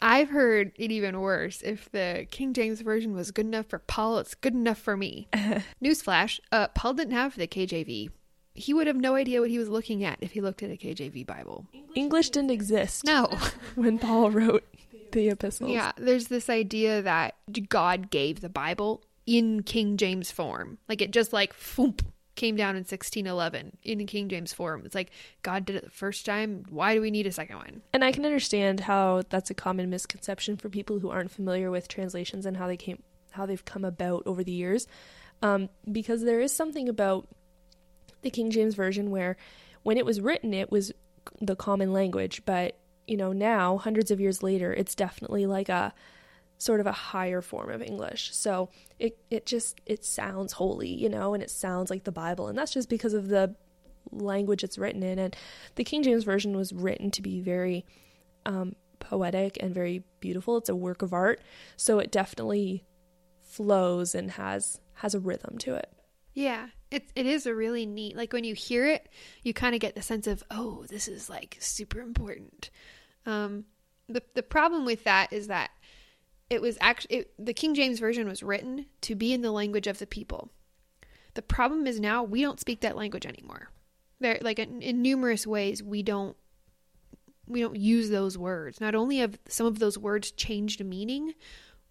I've 0.00 0.28
heard 0.28 0.70
it 0.76 0.92
even 0.92 1.20
worse. 1.20 1.60
If 1.62 1.90
the 1.90 2.28
King 2.30 2.52
James 2.52 2.82
Version 2.82 3.14
was 3.14 3.32
good 3.32 3.46
enough 3.46 3.66
for 3.66 3.80
Paul, 3.80 4.18
it's 4.18 4.36
good 4.36 4.54
enough 4.54 4.78
for 4.78 4.96
me. 4.96 5.26
Newsflash 5.82 6.38
uh, 6.52 6.68
Paul 6.68 6.94
didn't 6.94 7.14
have 7.14 7.34
the 7.34 7.48
KJV. 7.48 8.10
He 8.54 8.72
would 8.72 8.86
have 8.86 8.94
no 8.94 9.16
idea 9.16 9.40
what 9.40 9.50
he 9.50 9.58
was 9.58 9.68
looking 9.68 10.04
at 10.04 10.18
if 10.20 10.30
he 10.30 10.40
looked 10.40 10.62
at 10.62 10.70
a 10.70 10.76
KJV 10.76 11.26
Bible. 11.26 11.66
English 11.96 12.30
didn't 12.30 12.52
exist 12.52 13.02
No. 13.04 13.26
when 13.74 13.98
Paul 13.98 14.30
wrote 14.30 14.72
the 15.10 15.30
epistles. 15.30 15.72
Yeah, 15.72 15.90
there's 15.96 16.28
this 16.28 16.48
idea 16.48 17.02
that 17.02 17.34
God 17.68 18.10
gave 18.10 18.40
the 18.40 18.48
Bible 18.48 19.02
in 19.26 19.62
King 19.62 19.96
James 19.96 20.30
form. 20.30 20.78
Like 20.88 21.02
it 21.02 21.10
just 21.10 21.32
like 21.32 21.54
foomp, 21.54 22.00
came 22.34 22.56
down 22.56 22.70
in 22.70 22.80
1611 22.80 23.76
in 23.82 24.06
King 24.06 24.28
James 24.28 24.52
form. 24.52 24.82
It's 24.84 24.94
like 24.94 25.10
God 25.42 25.64
did 25.64 25.76
it 25.76 25.84
the 25.84 25.90
first 25.90 26.26
time. 26.26 26.64
Why 26.68 26.94
do 26.94 27.00
we 27.00 27.10
need 27.10 27.26
a 27.26 27.32
second 27.32 27.56
one? 27.56 27.82
And 27.92 28.04
I 28.04 28.12
can 28.12 28.24
understand 28.24 28.80
how 28.80 29.22
that's 29.28 29.50
a 29.50 29.54
common 29.54 29.90
misconception 29.90 30.56
for 30.56 30.68
people 30.68 30.98
who 30.98 31.10
aren't 31.10 31.30
familiar 31.30 31.70
with 31.70 31.88
translations 31.88 32.46
and 32.46 32.56
how 32.56 32.66
they 32.66 32.76
came 32.76 33.02
how 33.32 33.46
they've 33.46 33.64
come 33.64 33.84
about 33.84 34.22
over 34.26 34.44
the 34.44 34.52
years. 34.52 34.86
Um, 35.42 35.68
because 35.90 36.22
there 36.22 36.40
is 36.40 36.52
something 36.52 36.88
about 36.88 37.26
the 38.22 38.30
King 38.30 38.50
James 38.50 38.74
version 38.74 39.10
where 39.10 39.36
when 39.82 39.98
it 39.98 40.06
was 40.06 40.20
written 40.20 40.54
it 40.54 40.70
was 40.70 40.92
the 41.40 41.56
common 41.56 41.92
language, 41.92 42.42
but 42.44 42.78
you 43.06 43.16
know, 43.16 43.32
now 43.32 43.76
hundreds 43.76 44.10
of 44.10 44.20
years 44.20 44.42
later 44.42 44.72
it's 44.72 44.94
definitely 44.94 45.46
like 45.46 45.68
a 45.68 45.92
sort 46.64 46.80
of 46.80 46.86
a 46.86 46.92
higher 46.92 47.40
form 47.40 47.70
of 47.70 47.82
English. 47.82 48.34
So 48.34 48.70
it 48.98 49.18
it 49.30 49.46
just 49.46 49.80
it 49.86 50.04
sounds 50.04 50.52
holy, 50.52 50.88
you 50.88 51.08
know, 51.08 51.34
and 51.34 51.42
it 51.42 51.50
sounds 51.50 51.90
like 51.90 52.04
the 52.04 52.12
Bible, 52.12 52.48
and 52.48 52.58
that's 52.58 52.72
just 52.72 52.88
because 52.88 53.14
of 53.14 53.28
the 53.28 53.54
language 54.10 54.64
it's 54.64 54.78
written 54.78 55.02
in. 55.02 55.18
And 55.18 55.36
the 55.74 55.84
King 55.84 56.02
James 56.02 56.24
version 56.24 56.56
was 56.56 56.72
written 56.72 57.10
to 57.12 57.22
be 57.22 57.40
very 57.40 57.84
um, 58.46 58.74
poetic 58.98 59.58
and 59.60 59.74
very 59.74 60.02
beautiful. 60.20 60.56
It's 60.56 60.68
a 60.68 60.76
work 60.76 61.02
of 61.02 61.12
art, 61.12 61.40
so 61.76 61.98
it 61.98 62.10
definitely 62.10 62.84
flows 63.42 64.14
and 64.14 64.30
has 64.32 64.80
has 64.94 65.14
a 65.14 65.20
rhythm 65.20 65.58
to 65.58 65.74
it. 65.74 65.90
Yeah, 66.34 66.68
it 66.90 67.10
it 67.14 67.26
is 67.26 67.46
a 67.46 67.54
really 67.54 67.86
neat. 67.86 68.16
Like 68.16 68.32
when 68.32 68.44
you 68.44 68.54
hear 68.54 68.86
it, 68.86 69.08
you 69.42 69.52
kind 69.52 69.74
of 69.74 69.80
get 69.80 69.94
the 69.94 70.02
sense 70.02 70.26
of, 70.26 70.42
oh, 70.50 70.84
this 70.88 71.08
is 71.08 71.28
like 71.28 71.56
super 71.60 72.00
important. 72.00 72.70
Um, 73.26 73.64
the 74.08 74.22
the 74.34 74.42
problem 74.42 74.84
with 74.84 75.04
that 75.04 75.32
is 75.32 75.48
that 75.48 75.70
it 76.50 76.60
was 76.60 76.78
actually 76.80 77.26
the 77.38 77.54
King 77.54 77.74
James 77.74 77.98
version 77.98 78.28
was 78.28 78.42
written 78.42 78.86
to 79.02 79.14
be 79.14 79.32
in 79.32 79.42
the 79.42 79.52
language 79.52 79.86
of 79.86 79.98
the 79.98 80.06
people. 80.06 80.50
The 81.34 81.42
problem 81.42 81.86
is 81.86 81.98
now 81.98 82.22
we 82.22 82.42
don't 82.42 82.60
speak 82.60 82.80
that 82.80 82.96
language 82.96 83.26
anymore. 83.26 83.70
There, 84.20 84.38
like 84.40 84.58
in, 84.58 84.80
in 84.82 85.02
numerous 85.02 85.46
ways, 85.46 85.82
we 85.82 86.02
don't 86.02 86.36
we 87.46 87.60
don't 87.60 87.76
use 87.76 88.08
those 88.08 88.38
words. 88.38 88.80
Not 88.80 88.94
only 88.94 89.18
have 89.18 89.38
some 89.48 89.66
of 89.66 89.78
those 89.78 89.98
words 89.98 90.30
changed 90.30 90.84
meaning, 90.84 91.34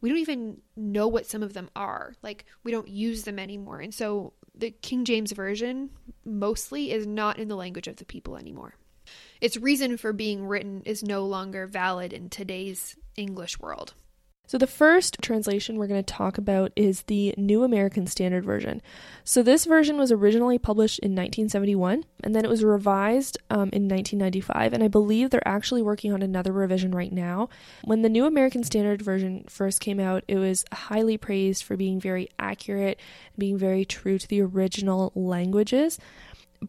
we 0.01 0.09
don't 0.09 0.17
even 0.17 0.61
know 0.75 1.07
what 1.07 1.27
some 1.27 1.43
of 1.43 1.53
them 1.53 1.69
are. 1.75 2.13
Like 2.23 2.45
we 2.63 2.71
don't 2.71 2.87
use 2.87 3.23
them 3.23 3.39
anymore. 3.39 3.79
And 3.79 3.93
so 3.93 4.33
the 4.55 4.71
King 4.71 5.05
James 5.05 5.31
version 5.31 5.89
mostly 6.25 6.91
is 6.91 7.05
not 7.05 7.37
in 7.37 7.47
the 7.47 7.55
language 7.55 7.87
of 7.87 7.97
the 7.97 8.05
people 8.05 8.37
anymore. 8.37 8.75
Its 9.41 9.57
reason 9.57 9.97
for 9.97 10.13
being 10.13 10.45
written 10.45 10.81
is 10.85 11.03
no 11.03 11.25
longer 11.25 11.67
valid 11.67 12.13
in 12.13 12.29
today's 12.29 12.95
English 13.17 13.59
world. 13.59 13.93
So, 14.45 14.57
the 14.57 14.67
first 14.67 15.17
translation 15.21 15.77
we're 15.77 15.87
going 15.87 16.03
to 16.03 16.13
talk 16.13 16.37
about 16.37 16.73
is 16.75 17.03
the 17.03 17.33
New 17.37 17.63
American 17.63 18.07
Standard 18.07 18.43
Version. 18.43 18.81
So, 19.23 19.41
this 19.41 19.63
version 19.63 19.97
was 19.97 20.11
originally 20.11 20.59
published 20.59 20.99
in 20.99 21.11
1971 21.11 22.03
and 22.23 22.35
then 22.35 22.43
it 22.43 22.49
was 22.49 22.61
revised 22.61 23.37
um, 23.49 23.69
in 23.71 23.87
1995. 23.87 24.73
And 24.73 24.83
I 24.83 24.89
believe 24.89 25.29
they're 25.29 25.47
actually 25.47 25.81
working 25.81 26.11
on 26.11 26.21
another 26.21 26.51
revision 26.51 26.91
right 26.91 27.11
now. 27.11 27.47
When 27.85 28.01
the 28.01 28.09
New 28.09 28.25
American 28.25 28.63
Standard 28.63 29.01
Version 29.01 29.45
first 29.47 29.79
came 29.79 29.99
out, 29.99 30.25
it 30.27 30.37
was 30.37 30.65
highly 30.73 31.17
praised 31.17 31.63
for 31.63 31.77
being 31.77 32.01
very 32.01 32.29
accurate, 32.37 32.99
being 33.37 33.57
very 33.57 33.85
true 33.85 34.19
to 34.19 34.27
the 34.27 34.41
original 34.41 35.13
languages. 35.15 35.99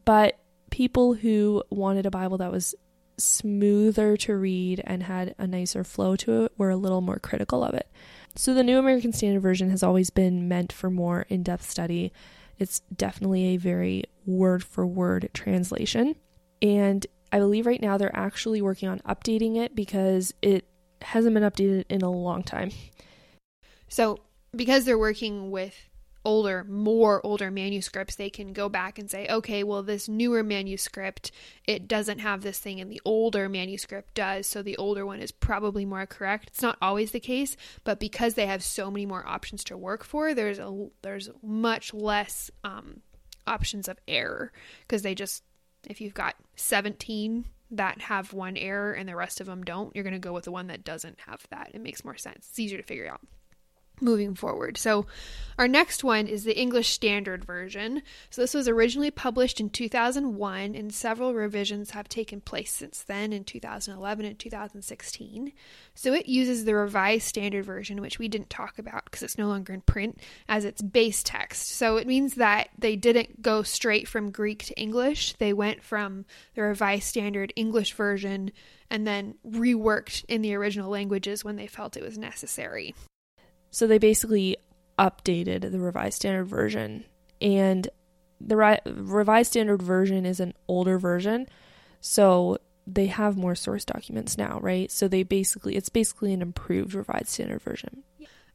But 0.04 0.38
people 0.70 1.14
who 1.14 1.62
wanted 1.70 2.06
a 2.06 2.10
Bible 2.10 2.38
that 2.38 2.52
was 2.52 2.74
smoother 3.16 4.16
to 4.16 4.36
read 4.36 4.82
and 4.84 5.02
had 5.02 5.34
a 5.38 5.46
nicer 5.46 5.84
flow 5.84 6.16
to 6.16 6.44
it 6.44 6.52
we 6.56 6.66
were 6.66 6.70
a 6.70 6.76
little 6.76 7.00
more 7.00 7.18
critical 7.18 7.62
of 7.64 7.74
it. 7.74 7.88
So 8.36 8.54
the 8.54 8.64
New 8.64 8.78
American 8.78 9.12
Standard 9.12 9.40
Version 9.40 9.70
has 9.70 9.82
always 9.82 10.10
been 10.10 10.48
meant 10.48 10.72
for 10.72 10.90
more 10.90 11.26
in 11.28 11.42
depth 11.42 11.70
study. 11.70 12.12
It's 12.58 12.80
definitely 12.94 13.54
a 13.54 13.56
very 13.56 14.04
word 14.26 14.64
for 14.64 14.86
word 14.86 15.30
translation. 15.34 16.16
And 16.60 17.06
I 17.32 17.38
believe 17.38 17.66
right 17.66 17.80
now 17.80 17.96
they're 17.96 18.16
actually 18.16 18.62
working 18.62 18.88
on 18.88 19.00
updating 19.00 19.56
it 19.56 19.74
because 19.74 20.32
it 20.42 20.66
hasn't 21.02 21.34
been 21.34 21.42
updated 21.42 21.84
in 21.88 22.02
a 22.02 22.10
long 22.10 22.42
time. 22.42 22.70
So, 23.88 24.18
because 24.54 24.84
they're 24.84 24.98
working 24.98 25.50
with 25.50 25.74
older, 26.24 26.64
more 26.64 27.24
older 27.24 27.50
manuscripts, 27.50 28.16
they 28.16 28.30
can 28.30 28.52
go 28.52 28.68
back 28.68 28.98
and 28.98 29.10
say, 29.10 29.26
okay, 29.28 29.62
well, 29.62 29.82
this 29.82 30.08
newer 30.08 30.42
manuscript, 30.42 31.30
it 31.66 31.86
doesn't 31.88 32.20
have 32.20 32.42
this 32.42 32.58
thing, 32.58 32.80
and 32.80 32.90
the 32.90 33.00
older 33.04 33.48
manuscript 33.48 34.14
does, 34.14 34.46
so 34.46 34.62
the 34.62 34.76
older 34.76 35.04
one 35.04 35.20
is 35.20 35.32
probably 35.32 35.84
more 35.84 36.06
correct. 36.06 36.48
It's 36.48 36.62
not 36.62 36.78
always 36.80 37.10
the 37.10 37.20
case, 37.20 37.56
but 37.84 38.00
because 38.00 38.34
they 38.34 38.46
have 38.46 38.62
so 38.62 38.90
many 38.90 39.06
more 39.06 39.26
options 39.26 39.64
to 39.64 39.76
work 39.76 40.04
for, 40.04 40.34
there's 40.34 40.58
a 40.58 40.88
there's 41.02 41.30
much 41.42 41.92
less 41.92 42.50
um, 42.62 43.00
options 43.46 43.88
of 43.88 43.98
error 44.08 44.52
because 44.82 45.02
they 45.02 45.14
just 45.14 45.42
if 45.88 46.00
you've 46.00 46.14
got 46.14 46.34
17 46.56 47.44
that 47.70 48.00
have 48.02 48.32
one 48.32 48.56
error 48.56 48.92
and 48.92 49.08
the 49.08 49.16
rest 49.16 49.40
of 49.40 49.46
them 49.46 49.62
don't, 49.62 49.94
you're 49.94 50.04
going 50.04 50.14
to 50.14 50.18
go 50.18 50.32
with 50.32 50.44
the 50.44 50.52
one 50.52 50.68
that 50.68 50.84
doesn't 50.84 51.18
have 51.26 51.46
that. 51.50 51.70
It 51.74 51.80
makes 51.80 52.04
more 52.04 52.16
sense. 52.16 52.46
It's 52.48 52.58
easier 52.58 52.78
to 52.78 52.84
figure 52.84 53.08
out 53.10 53.20
moving 54.04 54.34
forward. 54.34 54.76
So, 54.76 55.06
our 55.56 55.68
next 55.68 56.02
one 56.02 56.26
is 56.26 56.42
the 56.42 56.58
English 56.58 56.88
Standard 56.88 57.44
Version. 57.44 58.02
So, 58.28 58.42
this 58.42 58.54
was 58.54 58.68
originally 58.68 59.10
published 59.10 59.60
in 59.60 59.70
2001, 59.70 60.74
and 60.74 60.92
several 60.92 61.32
revisions 61.32 61.90
have 61.90 62.08
taken 62.08 62.40
place 62.40 62.72
since 62.72 63.02
then 63.04 63.32
in 63.32 63.44
2011 63.44 64.26
and 64.26 64.38
2016. 64.38 65.52
So, 65.94 66.12
it 66.12 66.26
uses 66.26 66.64
the 66.64 66.74
Revised 66.74 67.26
Standard 67.26 67.64
Version, 67.64 68.00
which 68.00 68.18
we 68.18 68.28
didn't 68.28 68.50
talk 68.50 68.78
about 68.78 69.04
because 69.04 69.22
it's 69.22 69.38
no 69.38 69.46
longer 69.46 69.72
in 69.72 69.80
print, 69.80 70.18
as 70.48 70.64
its 70.64 70.82
base 70.82 71.22
text. 71.22 71.70
So, 71.70 71.96
it 71.96 72.06
means 72.06 72.34
that 72.34 72.68
they 72.76 72.96
didn't 72.96 73.40
go 73.40 73.62
straight 73.62 74.08
from 74.08 74.32
Greek 74.32 74.64
to 74.64 74.74
English, 74.80 75.34
they 75.34 75.52
went 75.52 75.82
from 75.82 76.24
the 76.54 76.62
Revised 76.62 77.04
Standard 77.04 77.52
English 77.56 77.94
Version 77.94 78.50
and 78.90 79.06
then 79.06 79.34
reworked 79.46 80.24
in 80.28 80.42
the 80.42 80.54
original 80.54 80.90
languages 80.90 81.44
when 81.44 81.56
they 81.56 81.66
felt 81.66 81.96
it 81.96 82.02
was 82.02 82.18
necessary. 82.18 82.94
So 83.74 83.88
they 83.88 83.98
basically 83.98 84.56
updated 85.00 85.72
the 85.72 85.80
revised 85.80 86.14
standard 86.14 86.44
version. 86.44 87.06
And 87.40 87.88
the 88.40 88.56
ri- 88.56 88.78
revised 88.86 89.50
standard 89.50 89.82
version 89.82 90.24
is 90.24 90.38
an 90.38 90.54
older 90.68 90.96
version. 90.96 91.48
So 92.00 92.58
they 92.86 93.06
have 93.06 93.36
more 93.36 93.56
source 93.56 93.84
documents 93.84 94.38
now, 94.38 94.60
right? 94.60 94.92
So 94.92 95.08
they 95.08 95.24
basically, 95.24 95.74
it's 95.74 95.88
basically 95.88 96.32
an 96.32 96.40
improved 96.40 96.94
revised 96.94 97.30
standard 97.30 97.62
version. 97.62 98.04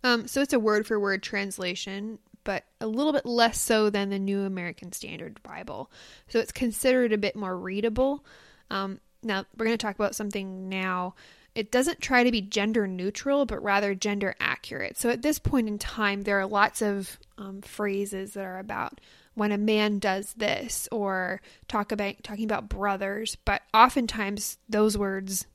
Um, 0.06 0.26
so 0.26 0.42
it's 0.42 0.54
a 0.54 0.60
word 0.60 0.88
for 0.88 0.98
word 0.98 1.22
translation, 1.22 2.20
but 2.46 2.64
a 2.80 2.88
little 2.88 3.12
bit 3.12 3.26
less 3.26 3.60
so 3.60 3.90
than 3.90 4.12
the 4.12 4.20
New 4.20 4.44
American 4.44 4.94
Standard 4.94 5.44
Bible. 5.44 5.92
So 6.30 6.40
it's 6.40 6.54
considered 6.54 7.12
a 7.12 7.18
bit 7.18 7.36
more 7.36 7.58
readable. 7.58 8.24
Um, 8.72 9.02
now, 9.22 9.44
we're 9.58 9.66
going 9.66 9.78
to 9.78 9.86
talk 9.86 9.96
about 9.96 10.16
something 10.16 10.70
now 10.70 11.16
it 11.56 11.72
doesn't 11.72 12.02
try 12.02 12.24
to 12.24 12.32
be 12.32 12.42
gender 12.42 12.88
neutral, 12.88 13.46
but 13.46 13.62
rather 13.64 13.96
gender 13.96 14.36
accurate. 14.40 14.98
So 14.98 15.10
at 15.10 15.22
this 15.22 15.40
point 15.40 15.68
in 15.68 15.80
time, 15.80 16.22
there 16.22 16.40
are 16.40 16.46
lots 16.46 16.82
of 16.82 17.18
um, 17.38 17.62
phrases 17.62 18.34
that 18.34 18.46
are 18.46 18.60
about 18.60 19.02
when 19.34 19.52
a 19.52 19.58
man 19.58 20.00
does 20.00 20.34
this 20.34 20.88
or 20.92 21.42
talk 21.68 21.92
about 21.92 22.16
talking 22.24 22.46
about 22.46 22.70
brothers, 22.70 23.38
but 23.46 23.62
oftentimes 23.74 24.58
those 24.68 24.98
words 24.98 25.46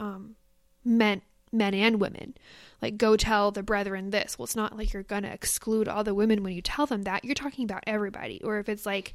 um, 0.00 0.36
meant 0.84 1.22
men 1.52 1.74
and 1.74 2.00
women. 2.00 2.34
Like, 2.82 2.98
go 2.98 3.16
tell 3.16 3.50
the 3.50 3.62
brethren 3.62 4.10
this. 4.10 4.38
Well, 4.38 4.44
it's 4.44 4.56
not 4.56 4.76
like 4.76 4.92
you're 4.92 5.02
going 5.02 5.22
to 5.22 5.32
exclude 5.32 5.88
all 5.88 6.04
the 6.04 6.14
women 6.14 6.42
when 6.42 6.52
you 6.52 6.62
tell 6.62 6.86
them 6.86 7.02
that. 7.02 7.24
You're 7.24 7.34
talking 7.34 7.64
about 7.64 7.84
everybody. 7.86 8.42
Or 8.44 8.58
if 8.58 8.68
it's 8.68 8.84
like, 8.84 9.14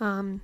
um, 0.00 0.40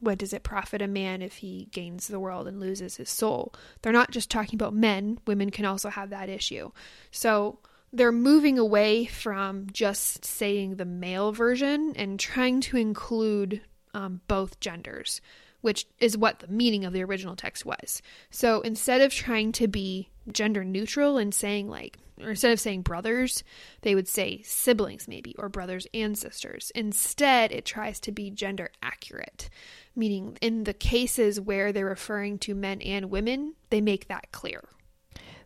what 0.00 0.18
does 0.18 0.32
it 0.32 0.42
profit 0.42 0.82
a 0.82 0.88
man 0.88 1.22
if 1.22 1.36
he 1.36 1.68
gains 1.72 2.08
the 2.08 2.20
world 2.20 2.48
and 2.48 2.58
loses 2.58 2.96
his 2.96 3.10
soul? 3.10 3.54
They're 3.82 3.92
not 3.92 4.10
just 4.10 4.30
talking 4.30 4.56
about 4.56 4.74
men, 4.74 5.18
women 5.26 5.50
can 5.50 5.64
also 5.64 5.90
have 5.90 6.10
that 6.10 6.28
issue. 6.28 6.70
So 7.10 7.58
they're 7.92 8.12
moving 8.12 8.58
away 8.58 9.06
from 9.06 9.66
just 9.72 10.24
saying 10.24 10.76
the 10.76 10.84
male 10.84 11.32
version 11.32 11.92
and 11.96 12.18
trying 12.18 12.60
to 12.62 12.76
include 12.76 13.60
um, 13.94 14.20
both 14.28 14.60
genders, 14.60 15.20
which 15.60 15.86
is 15.98 16.16
what 16.16 16.38
the 16.38 16.48
meaning 16.48 16.84
of 16.84 16.92
the 16.92 17.02
original 17.04 17.36
text 17.36 17.66
was. 17.66 18.00
So 18.30 18.60
instead 18.60 19.00
of 19.00 19.12
trying 19.12 19.52
to 19.52 19.68
be 19.68 20.08
gender 20.30 20.64
neutral 20.64 21.18
and 21.18 21.34
saying 21.34 21.68
like 21.68 21.98
or 22.22 22.30
instead 22.30 22.52
of 22.52 22.60
saying 22.60 22.82
brothers, 22.82 23.42
they 23.82 23.94
would 23.94 24.08
say 24.08 24.42
siblings, 24.44 25.08
maybe, 25.08 25.34
or 25.38 25.48
brothers 25.48 25.86
and 25.94 26.16
sisters. 26.16 26.70
Instead, 26.74 27.52
it 27.52 27.64
tries 27.64 28.00
to 28.00 28.12
be 28.12 28.30
gender 28.30 28.70
accurate, 28.82 29.48
meaning 29.96 30.36
in 30.40 30.64
the 30.64 30.74
cases 30.74 31.40
where 31.40 31.72
they're 31.72 31.86
referring 31.86 32.38
to 32.40 32.54
men 32.54 32.80
and 32.82 33.10
women, 33.10 33.54
they 33.70 33.80
make 33.80 34.08
that 34.08 34.30
clear. 34.32 34.62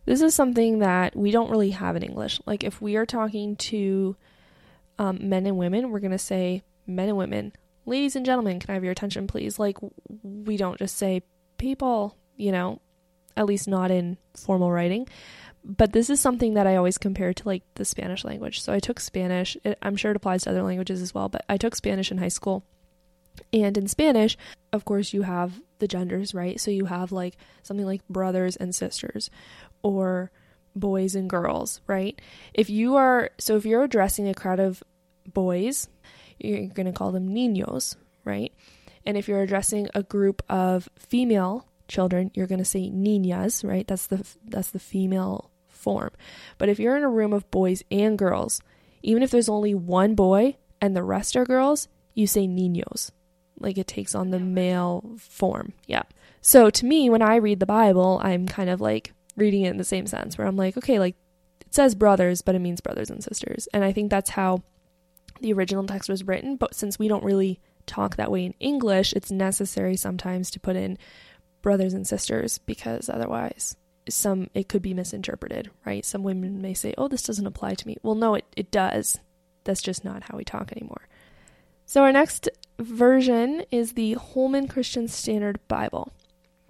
This 0.05 0.21
is 0.21 0.35
something 0.35 0.79
that 0.79 1.15
we 1.15 1.31
don't 1.31 1.49
really 1.49 1.71
have 1.71 1.95
in 1.95 2.03
English. 2.03 2.39
Like, 2.45 2.63
if 2.63 2.81
we 2.81 2.95
are 2.95 3.07
talking 3.07 3.55
to 3.55 4.15
um, 4.99 5.17
men 5.21 5.47
and 5.47 5.57
women, 5.57 5.89
we're 5.89 5.99
going 5.99 6.11
to 6.11 6.17
say 6.17 6.63
men 6.85 7.09
and 7.09 7.17
women. 7.17 7.53
Ladies 7.87 8.15
and 8.15 8.25
gentlemen, 8.25 8.59
can 8.59 8.69
I 8.69 8.73
have 8.73 8.83
your 8.83 8.91
attention, 8.91 9.27
please? 9.27 9.57
Like, 9.57 9.77
we 10.21 10.57
don't 10.57 10.77
just 10.77 10.97
say 10.97 11.23
people, 11.57 12.17
you 12.35 12.51
know, 12.51 12.81
at 13.37 13.45
least 13.45 13.67
not 13.67 13.91
in 13.91 14.17
formal 14.35 14.71
writing. 14.71 15.07
But 15.63 15.93
this 15.93 16.09
is 16.09 16.19
something 16.19 16.53
that 16.53 16.67
I 16.67 16.75
always 16.75 16.97
compare 16.97 17.33
to 17.33 17.47
like 17.47 17.63
the 17.73 17.85
Spanish 17.85 18.23
language. 18.23 18.61
So 18.61 18.71
I 18.71 18.79
took 18.79 18.99
Spanish. 18.99 19.57
It, 19.63 19.77
I'm 19.81 19.95
sure 19.95 20.11
it 20.11 20.17
applies 20.17 20.43
to 20.43 20.51
other 20.51 20.61
languages 20.61 21.01
as 21.01 21.13
well, 21.13 21.27
but 21.27 21.43
I 21.49 21.57
took 21.57 21.75
Spanish 21.75 22.11
in 22.11 22.19
high 22.19 22.27
school. 22.27 22.63
And 23.51 23.77
in 23.77 23.87
Spanish, 23.87 24.37
of 24.71 24.85
course, 24.85 25.11
you 25.11 25.23
have 25.23 25.59
the 25.79 25.87
genders, 25.87 26.33
right? 26.33 26.59
So 26.59 26.71
you 26.71 26.85
have 26.85 27.11
like 27.11 27.35
something 27.63 27.85
like 27.85 28.07
brothers 28.07 28.55
and 28.55 28.73
sisters 28.73 29.29
or 29.81 30.31
boys 30.75 31.15
and 31.15 31.29
girls, 31.29 31.81
right? 31.87 32.19
If 32.53 32.69
you 32.69 32.95
are, 32.95 33.31
so 33.39 33.55
if 33.55 33.65
you're 33.65 33.83
addressing 33.83 34.27
a 34.27 34.33
crowd 34.33 34.59
of 34.59 34.83
boys, 35.33 35.87
you're 36.37 36.67
going 36.67 36.85
to 36.85 36.91
call 36.91 37.11
them 37.11 37.29
niños, 37.29 37.95
right? 38.23 38.53
And 39.05 39.17
if 39.17 39.27
you're 39.27 39.41
addressing 39.41 39.89
a 39.93 40.03
group 40.03 40.43
of 40.49 40.89
female 40.97 41.67
children, 41.87 42.31
you're 42.33 42.47
going 42.47 42.59
to 42.59 42.65
say 42.65 42.89
niñas, 42.89 43.67
right? 43.67 43.87
That's 43.87 44.07
the 44.07 44.25
that's 44.45 44.71
the 44.71 44.79
female 44.79 45.51
form. 45.67 46.11
But 46.57 46.69
if 46.69 46.79
you're 46.79 46.97
in 46.97 47.03
a 47.03 47.09
room 47.09 47.33
of 47.33 47.49
boys 47.51 47.83
and 47.91 48.17
girls, 48.17 48.61
even 49.03 49.23
if 49.23 49.31
there's 49.31 49.49
only 49.49 49.73
one 49.73 50.15
boy 50.15 50.57
and 50.81 50.95
the 50.95 51.03
rest 51.03 51.35
are 51.35 51.45
girls, 51.45 51.87
you 52.13 52.27
say 52.27 52.47
niños. 52.47 53.11
Like 53.59 53.77
it 53.77 53.87
takes 53.87 54.15
on 54.15 54.31
the 54.31 54.39
male 54.39 55.15
form. 55.17 55.73
Yeah. 55.87 56.03
So 56.41 56.69
to 56.69 56.85
me, 56.85 57.09
when 57.09 57.21
I 57.21 57.35
read 57.35 57.59
the 57.59 57.65
Bible, 57.65 58.19
I'm 58.23 58.47
kind 58.47 58.69
of 58.69 58.81
like 58.81 59.13
reading 59.35 59.63
it 59.63 59.69
in 59.69 59.77
the 59.77 59.83
same 59.83 60.07
sense 60.07 60.37
where 60.37 60.47
I'm 60.47 60.57
like, 60.57 60.77
okay, 60.77 60.99
like 60.99 61.15
it 61.61 61.73
says 61.73 61.95
brothers, 61.95 62.41
but 62.41 62.55
it 62.55 62.59
means 62.59 62.81
brothers 62.81 63.09
and 63.09 63.23
sisters. 63.23 63.67
And 63.73 63.83
I 63.83 63.91
think 63.91 64.09
that's 64.09 64.31
how 64.31 64.63
the 65.41 65.53
original 65.53 65.85
text 65.85 66.09
was 66.09 66.25
written. 66.25 66.55
But 66.55 66.75
since 66.75 66.99
we 66.99 67.07
don't 67.07 67.23
really 67.23 67.59
talk 67.85 68.15
that 68.15 68.31
way 68.31 68.45
in 68.45 68.53
English, 68.59 69.13
it's 69.13 69.31
necessary 69.31 69.95
sometimes 69.95 70.49
to 70.51 70.59
put 70.59 70.75
in 70.75 70.97
brothers 71.65 71.95
and 71.95 72.05
sisters 72.07 72.59
because 72.59 73.09
otherwise 73.09 73.75
some 74.07 74.51
it 74.53 74.69
could 74.69 74.83
be 74.83 74.93
misinterpreted, 74.93 75.71
right? 75.83 76.05
Some 76.05 76.21
women 76.21 76.61
may 76.61 76.75
say, 76.75 76.93
"Oh, 76.95 77.07
this 77.07 77.23
doesn't 77.23 77.47
apply 77.47 77.73
to 77.73 77.87
me." 77.87 77.97
Well, 78.03 78.13
no, 78.13 78.35
it 78.35 78.45
it 78.55 78.69
does. 78.69 79.17
That's 79.63 79.81
just 79.81 80.05
not 80.05 80.25
how 80.29 80.37
we 80.37 80.43
talk 80.45 80.71
anymore. 80.71 81.07
So 81.87 82.03
our 82.03 82.11
next 82.11 82.47
version 82.77 83.63
is 83.71 83.93
the 83.93 84.13
Holman 84.13 84.67
Christian 84.67 85.07
Standard 85.07 85.59
Bible. 85.67 86.13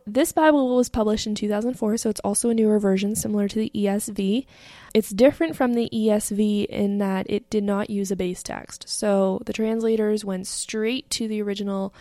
This 0.08 0.32
Bible 0.32 0.78
was 0.78 0.88
published 0.88 1.28
in 1.28 1.36
2004, 1.36 1.98
so 1.98 2.10
it's 2.10 2.22
also 2.22 2.50
a 2.50 2.54
newer 2.54 2.80
version 2.80 3.16
similar 3.16 3.50
to 3.50 3.60
the 3.60 3.72
ESV. 3.76 4.46
It's 4.94 5.10
different 5.10 5.58
from 5.58 5.74
the 5.74 5.90
ESV 5.92 6.68
in 6.68 7.00
that 7.00 7.26
it 7.28 7.50
did 7.50 7.66
not 7.66 7.90
use 7.90 8.12
a 8.12 8.16
base 8.16 8.44
text. 8.44 8.88
So 8.88 9.42
the 9.46 9.52
translators 9.52 10.24
went 10.24 10.48
straight 10.48 11.10
to 11.10 11.28
the 11.28 11.42
original 11.42 11.94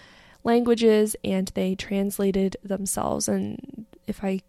languages 0.44 1.16
and 1.24 1.50
they 1.54 1.74
translated 1.74 2.56
themselves. 2.62 3.28
And 3.28 3.86
if 4.06 4.22
I 4.22 4.40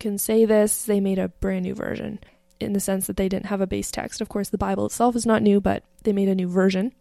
can 0.00 0.18
say 0.18 0.44
this, 0.44 0.84
they 0.84 1.00
made 1.00 1.18
a 1.18 1.28
brand 1.28 1.64
new 1.64 1.74
version 1.74 2.18
in 2.58 2.72
the 2.72 2.80
sense 2.80 3.06
that 3.06 3.16
they 3.16 3.28
didn't 3.28 3.46
have 3.46 3.60
a 3.60 3.66
base 3.66 3.90
text. 3.90 4.20
Of 4.20 4.28
course, 4.28 4.48
the 4.48 4.58
Bible 4.58 4.86
itself 4.86 5.14
is 5.16 5.26
not 5.26 5.42
new, 5.42 5.60
but 5.60 5.84
they 6.02 6.12
made 6.12 6.28
a 6.28 6.34
new 6.34 6.48
version. 6.48 6.92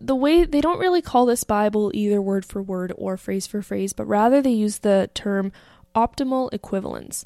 The 0.00 0.14
way 0.14 0.44
they 0.44 0.60
don't 0.60 0.78
really 0.78 1.00
call 1.00 1.24
this 1.24 1.44
Bible 1.44 1.90
either 1.94 2.20
word 2.20 2.44
for 2.44 2.62
word 2.62 2.92
or 2.96 3.16
phrase 3.16 3.46
for 3.46 3.62
phrase, 3.62 3.92
but 3.92 4.06
rather 4.06 4.42
they 4.42 4.50
use 4.50 4.78
the 4.78 5.10
term 5.14 5.52
optimal 5.94 6.52
equivalence. 6.52 7.24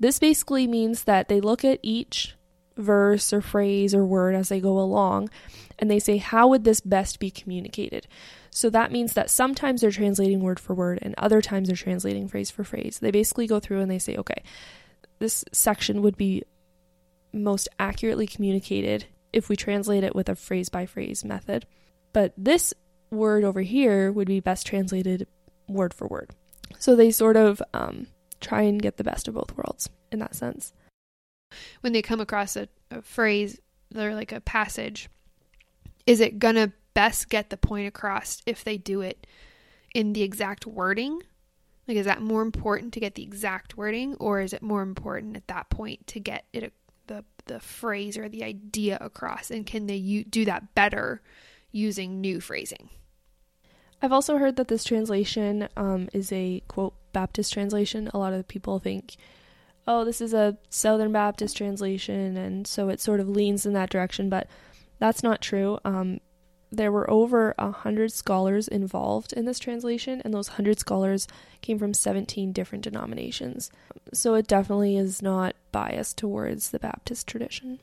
This 0.00 0.18
basically 0.18 0.66
means 0.66 1.04
that 1.04 1.28
they 1.28 1.40
look 1.40 1.64
at 1.64 1.78
each 1.82 2.34
verse 2.76 3.32
or 3.32 3.40
phrase 3.40 3.94
or 3.94 4.04
word 4.04 4.34
as 4.34 4.48
they 4.48 4.60
go 4.60 4.78
along 4.78 5.28
and 5.78 5.90
they 5.90 5.98
say, 5.98 6.16
how 6.16 6.48
would 6.48 6.64
this 6.64 6.80
best 6.80 7.20
be 7.20 7.30
communicated? 7.30 8.06
So 8.50 8.68
that 8.70 8.92
means 8.92 9.12
that 9.12 9.30
sometimes 9.30 9.80
they're 9.80 9.90
translating 9.90 10.40
word 10.40 10.58
for 10.58 10.74
word 10.74 10.98
and 11.02 11.14
other 11.16 11.40
times 11.40 11.68
they're 11.68 11.76
translating 11.76 12.28
phrase 12.28 12.50
for 12.50 12.64
phrase. 12.64 12.98
They 13.00 13.10
basically 13.10 13.46
go 13.46 13.60
through 13.60 13.80
and 13.80 13.90
they 13.90 13.98
say, 13.98 14.16
okay, 14.16 14.42
this 15.20 15.44
section 15.52 16.02
would 16.02 16.16
be 16.16 16.42
most 17.32 17.68
accurately 17.78 18.26
communicated 18.26 19.06
if 19.32 19.48
we 19.48 19.56
translate 19.56 20.02
it 20.02 20.16
with 20.16 20.28
a 20.28 20.34
phrase 20.34 20.68
by 20.68 20.86
phrase 20.86 21.24
method. 21.24 21.66
But 22.12 22.32
this 22.36 22.74
word 23.10 23.44
over 23.44 23.60
here 23.60 24.10
would 24.10 24.26
be 24.26 24.40
best 24.40 24.66
translated 24.66 25.28
word 25.68 25.94
for 25.94 26.08
word. 26.08 26.30
So 26.78 26.96
they 26.96 27.10
sort 27.10 27.36
of 27.36 27.62
um, 27.72 28.08
try 28.40 28.62
and 28.62 28.82
get 28.82 28.96
the 28.96 29.04
best 29.04 29.28
of 29.28 29.34
both 29.34 29.56
worlds 29.56 29.88
in 30.10 30.18
that 30.18 30.34
sense. 30.34 30.72
When 31.80 31.92
they 31.92 32.02
come 32.02 32.20
across 32.20 32.56
a, 32.56 32.68
a 32.90 33.02
phrase 33.02 33.60
or 33.94 34.14
like 34.14 34.32
a 34.32 34.40
passage, 34.40 35.08
is 36.06 36.20
it 36.20 36.38
going 36.38 36.54
to 36.56 36.72
best 36.94 37.28
get 37.28 37.50
the 37.50 37.56
point 37.56 37.86
across 37.86 38.42
if 38.46 38.64
they 38.64 38.76
do 38.76 39.00
it 39.00 39.26
in 39.94 40.12
the 40.12 40.22
exact 40.22 40.66
wording? 40.66 41.22
Like, 41.88 41.96
is 41.96 42.06
that 42.06 42.22
more 42.22 42.42
important 42.42 42.94
to 42.94 43.00
get 43.00 43.14
the 43.14 43.22
exact 43.22 43.76
wording, 43.76 44.14
or 44.16 44.40
is 44.40 44.52
it 44.52 44.62
more 44.62 44.82
important 44.82 45.36
at 45.36 45.48
that 45.48 45.70
point 45.70 46.06
to 46.08 46.20
get 46.20 46.44
it 46.52 46.72
the 47.06 47.24
the 47.46 47.58
phrase 47.60 48.16
or 48.16 48.28
the 48.28 48.44
idea 48.44 48.96
across? 49.00 49.50
And 49.50 49.66
can 49.66 49.86
they 49.86 49.96
u- 49.96 50.24
do 50.24 50.44
that 50.44 50.74
better 50.74 51.20
using 51.72 52.20
new 52.20 52.40
phrasing? 52.40 52.90
I've 54.02 54.12
also 54.12 54.38
heard 54.38 54.56
that 54.56 54.68
this 54.68 54.84
translation 54.84 55.68
um, 55.76 56.08
is 56.12 56.32
a 56.32 56.62
quote 56.68 56.94
Baptist 57.12 57.52
translation. 57.52 58.08
A 58.14 58.18
lot 58.18 58.32
of 58.32 58.46
people 58.46 58.78
think, 58.78 59.16
oh, 59.86 60.04
this 60.04 60.20
is 60.20 60.32
a 60.32 60.56
Southern 60.70 61.12
Baptist 61.12 61.56
translation, 61.56 62.36
and 62.36 62.66
so 62.66 62.88
it 62.88 63.00
sort 63.00 63.20
of 63.20 63.28
leans 63.28 63.66
in 63.66 63.72
that 63.72 63.90
direction, 63.90 64.30
but 64.30 64.46
that's 64.98 65.22
not 65.22 65.42
true. 65.42 65.78
Um, 65.84 66.20
there 66.72 66.92
were 66.92 67.10
over 67.10 67.54
a 67.58 67.70
hundred 67.70 68.12
scholars 68.12 68.68
involved 68.68 69.32
in 69.32 69.44
this 69.44 69.58
translation, 69.58 70.22
and 70.24 70.32
those 70.32 70.48
hundred 70.48 70.78
scholars 70.78 71.26
came 71.62 71.78
from 71.78 71.94
17 71.94 72.52
different 72.52 72.84
denominations. 72.84 73.70
So 74.12 74.34
it 74.34 74.46
definitely 74.46 74.96
is 74.96 75.20
not 75.20 75.56
biased 75.72 76.16
towards 76.16 76.70
the 76.70 76.78
Baptist 76.78 77.26
tradition. 77.26 77.80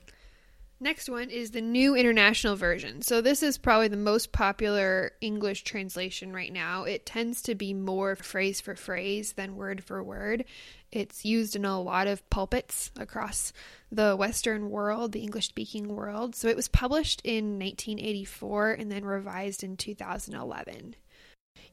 Next 0.80 1.10
one 1.10 1.32
is 1.32 1.52
the 1.52 1.62
New 1.62 1.96
International 1.96 2.56
Version. 2.56 3.02
So, 3.02 3.20
this 3.20 3.42
is 3.42 3.58
probably 3.58 3.88
the 3.88 3.98
most 3.98 4.32
popular 4.32 5.12
English 5.22 5.64
translation 5.64 6.32
right 6.32 6.54
now. 6.54 6.84
It 6.84 7.04
tends 7.04 7.42
to 7.44 7.56
be 7.56 7.74
more 7.74 8.16
phrase 8.16 8.62
for 8.62 8.76
phrase 8.76 9.34
than 9.34 9.56
word 9.56 9.84
for 9.84 10.04
word. 10.04 10.46
It's 10.92 11.26
used 11.26 11.56
in 11.56 11.66
a 11.66 11.82
lot 11.82 12.06
of 12.06 12.30
pulpits 12.30 12.92
across 12.96 13.54
the 13.92 14.16
Western 14.16 14.70
world, 14.70 15.14
the 15.14 15.22
English 15.22 15.48
speaking 15.48 15.88
world. 15.88 16.36
So, 16.36 16.48
it 16.48 16.56
was 16.56 16.68
published 16.68 17.22
in 17.24 17.58
1984 17.58 18.74
and 18.74 18.92
then 18.92 19.04
revised 19.04 19.64
in 19.64 19.78
2011. 19.78 20.96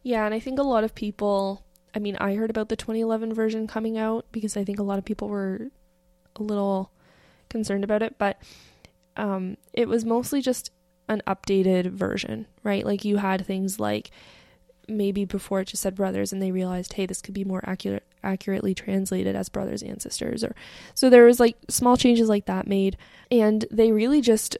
Yeah, 0.02 0.24
and 0.24 0.34
I 0.34 0.40
think 0.40 0.58
a 0.58 0.62
lot 0.62 0.82
of 0.82 0.94
people, 0.94 1.62
I 1.94 1.98
mean, 1.98 2.16
I 2.16 2.36
heard 2.36 2.48
about 2.48 2.70
the 2.70 2.76
2011 2.76 3.34
version 3.34 3.66
coming 3.66 3.98
out 3.98 4.24
because 4.32 4.56
I 4.56 4.64
think 4.64 4.78
a 4.78 4.82
lot 4.82 4.98
of 4.98 5.04
people 5.04 5.28
were 5.28 5.68
a 6.36 6.42
little 6.42 6.90
concerned 7.50 7.84
about 7.84 8.02
it, 8.02 8.16
but 8.16 8.40
um, 9.16 9.56
it 9.72 9.88
was 9.88 10.04
mostly 10.04 10.40
just 10.40 10.70
an 11.08 11.22
updated 11.26 11.90
version, 11.90 12.46
right? 12.62 12.84
Like 12.84 13.04
you 13.04 13.18
had 13.18 13.46
things 13.46 13.78
like 13.78 14.10
maybe 14.86 15.24
before 15.24 15.60
it 15.60 15.68
just 15.68 15.82
said 15.82 15.94
brothers 15.94 16.32
and 16.32 16.42
they 16.42 16.52
realized, 16.52 16.94
hey, 16.94 17.06
this 17.06 17.22
could 17.22 17.34
be 17.34 17.44
more 17.44 17.62
accurate 17.64 18.04
accurately 18.22 18.74
translated 18.74 19.36
as 19.36 19.50
brothers 19.50 19.82
and 19.82 20.00
sisters 20.00 20.42
or 20.42 20.54
so 20.94 21.10
there 21.10 21.26
was 21.26 21.38
like 21.38 21.58
small 21.68 21.94
changes 21.94 22.26
like 22.26 22.46
that 22.46 22.66
made 22.66 22.96
and 23.30 23.66
they 23.70 23.92
really 23.92 24.22
just 24.22 24.56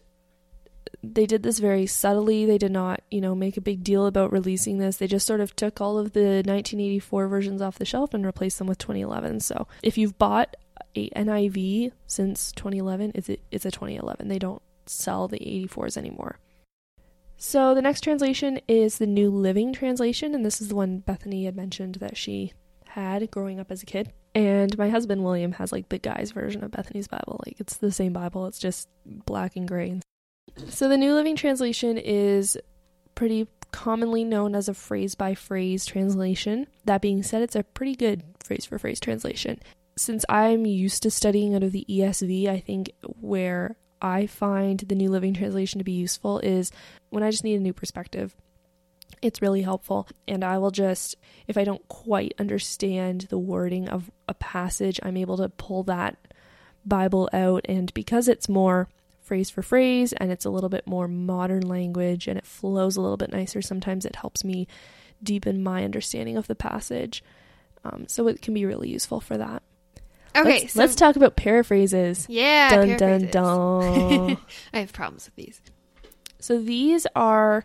they 1.13 1.27
did 1.27 1.43
this 1.43 1.59
very 1.59 1.87
subtly. 1.87 2.47
They 2.47 2.59
did 2.59 2.73
not, 2.73 3.03
you 3.11 3.21
know, 3.21 3.35
make 3.35 3.57
a 3.57 3.63
big 3.63 3.85
deal 3.85 4.07
about 4.07 4.33
releasing 4.33 4.79
this. 4.79 4.97
They 4.97 5.07
just 5.07 5.27
sort 5.27 5.41
of 5.41 5.55
took 5.57 5.81
all 5.81 5.99
of 5.99 6.13
the 6.13 6.43
1984 6.45 7.29
versions 7.29 7.61
off 7.61 7.79
the 7.79 7.85
shelf 7.85 8.15
and 8.15 8.25
replaced 8.25 8.59
them 8.59 8.67
with 8.67 8.79
2011. 8.79 9.41
So 9.41 9.67
if 9.83 9.99
you've 9.99 10.19
bought 10.19 10.57
a 10.95 11.09
NIV 11.11 11.93
since 12.07 12.53
2011, 12.53 13.13
it's 13.15 13.29
a, 13.29 13.39
it's 13.51 13.67
a 13.67 13.71
2011. 13.71 14.29
They 14.29 14.39
don't 14.39 14.63
sell 14.87 15.29
the 15.29 15.39
84s 15.39 15.97
anymore. 15.97 16.39
So 17.37 17.75
the 17.75 17.83
next 17.83 18.03
translation 18.03 18.61
is 18.69 18.99
the 18.99 19.07
New 19.07 19.31
Living 19.31 19.73
Translation, 19.73 20.35
and 20.35 20.47
this 20.47 20.61
is 20.61 20.69
the 20.69 20.77
one 20.77 20.99
Bethany 20.99 21.45
had 21.45 21.57
mentioned 21.57 21.97
that 21.97 22.17
she 22.17 22.53
had 22.87 23.31
growing 23.31 23.59
up 23.59 23.71
as 23.71 23.83
a 23.83 23.87
kid. 23.87 24.13
And 24.35 24.77
my 24.79 24.89
husband 24.89 25.25
William 25.25 25.53
has 25.53 25.73
like 25.73 25.89
the 25.89 25.99
guy's 25.99 26.33
version 26.33 26.65
of 26.65 26.71
Bethany's 26.71 27.09
Bible. 27.09 27.41
Like 27.47 27.61
it's 27.61 27.77
the 27.77 27.93
same 27.93 28.13
Bible, 28.13 28.47
it's 28.47 28.59
just 28.59 28.89
black 29.05 29.57
and 29.57 29.67
gray. 29.67 30.01
So 30.69 30.89
the 30.89 30.97
New 30.97 31.15
Living 31.15 31.37
Translation 31.37 31.99
is 31.99 32.57
pretty 33.15 33.49
commonly 33.73 34.25
known 34.25 34.55
as 34.55 34.69
a 34.69 34.75
phrase 34.75 35.15
by 35.15 35.35
phrase 35.35 35.85
translation. 35.85 36.67
That 36.85 37.03
being 37.03 37.23
said, 37.23 37.43
it's 37.43 37.57
a 37.57 37.65
pretty 37.65 37.97
good 37.97 38.23
phrase 38.45 38.65
for 38.65 38.79
phrase 38.79 39.01
translation. 39.01 39.61
Since 39.97 40.25
I'm 40.29 40.67
used 40.67 41.03
to 41.05 41.11
studying 41.11 41.55
out 41.55 41.63
of 41.63 41.73
the 41.73 41.87
ESV, 41.89 42.49
I 42.49 42.59
think 42.59 42.91
where 43.21 43.77
I 44.03 44.27
find 44.27 44.81
the 44.81 44.95
New 44.95 45.09
Living 45.11 45.35
Translation 45.35 45.79
to 45.79 45.85
be 45.85 45.93
useful 45.93 46.41
is 46.41 46.73
when 47.11 47.23
I 47.23 47.31
just 47.31 47.45
need 47.45 47.55
a 47.55 47.63
new 47.63 47.73
perspective. 47.73 48.35
It's 49.23 49.41
really 49.41 49.63
helpful, 49.63 50.09
and 50.27 50.45
I 50.45 50.59
will 50.59 50.73
just, 50.73 51.17
if 51.47 51.57
I 51.57 51.65
don't 51.65 51.87
quite 51.89 52.35
understand 52.39 53.23
the 53.31 53.39
wording 53.39 53.89
of 53.89 54.11
a 54.29 54.35
passage, 54.35 55.01
I'm 55.03 55.17
able 55.17 55.37
to 55.39 55.49
pull 55.49 55.85
that 55.85 56.19
Bible 56.85 57.31
out, 57.33 57.65
and 57.69 57.95
because 57.95 58.29
it's 58.29 58.49
more 58.49 58.89
phrase 59.25 59.49
for 59.49 59.63
phrase 59.63 60.13
and 60.13 60.31
it's 60.31 60.45
a 60.45 60.51
little 60.51 60.69
bit 60.69 60.87
more 60.87 61.09
modern 61.09 61.63
language 61.63 62.29
and 62.29 62.37
it 62.37 62.47
flows 62.47 62.97
a 62.97 63.01
little 63.01 63.17
bit 63.17 63.33
nicer, 63.33 63.63
sometimes 63.63 64.05
it 64.05 64.17
helps 64.17 64.45
me 64.45 64.69
deepen 65.23 65.63
my 65.63 65.83
understanding 65.83 66.37
of 66.37 66.47
the 66.47 66.55
passage. 66.55 67.25
Um, 67.85 68.05
so 68.07 68.29
it 68.29 68.43
can 68.43 68.55
be 68.55 68.67
really 68.67 68.91
useful 68.91 69.21
for 69.21 69.39
that. 69.39 69.63
Okay, 70.37 70.61
let's, 70.61 70.73
so 70.73 70.81
let's 70.81 70.95
talk 70.95 71.17
about 71.17 71.37
paraphrases. 71.37 72.27
yeah, 72.29 72.71
dun 72.71 72.97
dun 72.97 73.27
dun. 73.31 74.37
I 74.73 74.81
have 74.81 74.93
problems 74.93 75.27
with 75.27 75.37
these. 75.37 75.61
So 76.41 76.61
these 76.61 77.07
are 77.15 77.65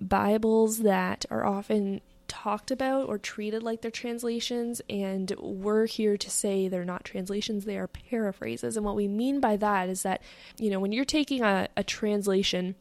Bibles 0.00 0.80
that 0.80 1.26
are 1.30 1.44
often 1.44 2.00
talked 2.26 2.70
about 2.70 3.08
or 3.08 3.18
treated 3.18 3.62
like 3.62 3.82
they're 3.82 3.90
translations, 3.90 4.80
and 4.88 5.34
we're 5.38 5.86
here 5.86 6.16
to 6.16 6.30
say 6.30 6.68
they're 6.68 6.84
not 6.84 7.04
translations, 7.04 7.64
they 7.64 7.76
are 7.76 7.88
paraphrases. 7.88 8.76
And 8.76 8.86
what 8.86 8.96
we 8.96 9.08
mean 9.08 9.40
by 9.40 9.56
that 9.56 9.88
is 9.88 10.04
that, 10.04 10.22
you 10.58 10.70
know, 10.70 10.80
when 10.80 10.92
you're 10.92 11.04
taking 11.04 11.42
a, 11.42 11.68
a 11.76 11.84
translation, 11.84 12.76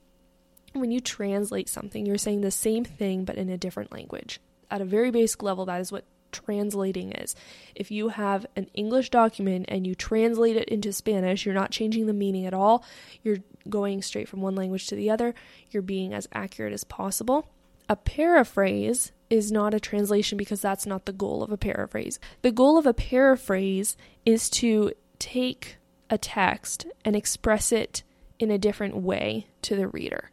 when 0.74 0.92
you 0.92 1.00
translate 1.00 1.68
something, 1.68 2.06
you're 2.06 2.18
saying 2.18 2.42
the 2.42 2.52
same 2.52 2.86
thing 2.86 3.26
but 3.26 3.38
in 3.38 3.50
a 3.50 3.58
different 3.58 3.92
language. 3.92 4.40
At 4.72 4.82
a 4.82 4.86
very 4.86 5.10
basic 5.10 5.42
level, 5.42 5.66
that 5.66 5.82
is 5.82 5.92
what 5.92 6.06
translating 6.32 7.12
is. 7.12 7.36
If 7.76 7.92
you 7.92 8.10
have 8.10 8.46
an 8.56 8.68
English 8.74 9.10
document 9.10 9.66
and 9.70 9.86
you 9.86 9.96
translate 9.96 10.56
it 10.56 10.70
into 10.70 10.94
Spanish, 10.94 11.46
you're 11.46 11.56
not 11.56 11.72
changing 11.72 12.06
the 12.06 12.14
meaning 12.14 12.46
at 12.46 12.54
all. 12.54 12.84
You're 13.24 13.40
going 13.68 14.02
straight 14.02 14.28
from 14.28 14.42
one 14.42 14.56
language 14.56 14.88
to 14.88 14.96
the 14.96 15.10
other. 15.10 15.34
You're 15.70 15.84
being 15.84 16.14
as 16.14 16.28
accurate 16.34 16.74
as 16.74 16.84
possible. 16.84 17.50
A 17.88 17.96
paraphrase 17.96 19.12
is 19.30 19.52
not 19.52 19.74
a 19.74 19.80
translation 19.80 20.38
because 20.38 20.62
that's 20.62 20.86
not 20.86 21.06
the 21.06 21.14
goal 21.14 21.44
of 21.44 21.52
a 21.52 21.58
paraphrase. 21.58 22.20
The 22.42 22.52
goal 22.52 22.78
of 22.78 22.86
a 22.86 22.94
paraphrase 22.94 23.96
is 24.26 24.50
to 24.52 24.92
take 25.18 25.78
a 26.10 26.18
text 26.18 26.86
and 27.06 27.16
express 27.16 27.72
it 27.72 28.04
in 28.40 28.50
a 28.50 28.58
different 28.58 28.96
way 28.96 29.48
to 29.64 29.76
the 29.76 29.88
reader. 29.88 30.32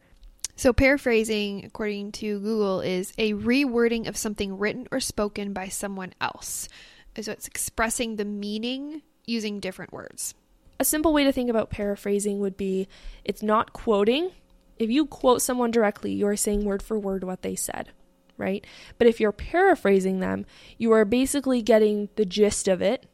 So, 0.59 0.73
paraphrasing, 0.73 1.67
according 1.67 2.13
to 2.13 2.41
Google, 2.41 2.81
is 2.81 3.13
a 3.19 3.35
rewording 3.35 4.09
of 4.09 4.17
something 4.17 4.59
written 4.59 4.89
or 4.91 5.01
spoken 5.01 5.53
by 5.53 5.69
someone 5.69 6.15
else. 6.19 6.71
So, 7.21 7.31
it's 7.31 7.47
expressing 7.47 8.17
the 8.17 8.25
meaning 8.25 9.03
using 9.27 9.61
different 9.61 9.93
words. 9.93 10.35
A 10.81 10.85
simple 10.85 11.13
way 11.13 11.25
to 11.25 11.33
think 11.33 11.51
about 11.51 11.69
paraphrasing 11.69 12.39
would 12.39 12.57
be 12.57 12.89
it's 13.23 13.43
not 13.43 13.75
quoting. 13.75 14.31
If 14.79 14.89
you 14.89 15.05
quote 15.05 15.43
someone 15.43 15.71
directly, 15.71 16.13
you 16.13 16.27
are 16.27 16.37
saying 16.37 16.65
word 16.65 16.83
for 16.83 16.99
word 16.99 17.23
what 17.23 17.43
they 17.43 17.55
said, 17.55 17.91
right? 18.39 18.67
But 18.97 19.09
if 19.09 19.21
you're 19.21 19.33
paraphrasing 19.33 20.21
them, 20.21 20.47
you 20.79 20.91
are 20.93 21.05
basically 21.05 21.61
getting 21.61 22.09
the 22.17 22.25
gist 22.25 22.67
of 22.67 22.81
it 22.81 23.07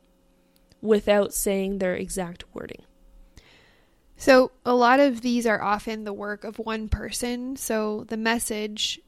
without 0.80 1.32
saying 1.32 1.78
their 1.78 1.94
exact 1.94 2.44
wording. 2.54 2.84
So, 4.22 4.52
a 4.64 4.72
lot 4.72 5.00
of 5.00 5.20
these 5.20 5.48
are 5.48 5.60
often 5.60 6.04
the 6.04 6.12
work 6.12 6.44
of 6.44 6.60
one 6.60 6.88
person. 6.88 7.56
So, 7.56 8.04
the 8.04 8.16
message 8.16 9.00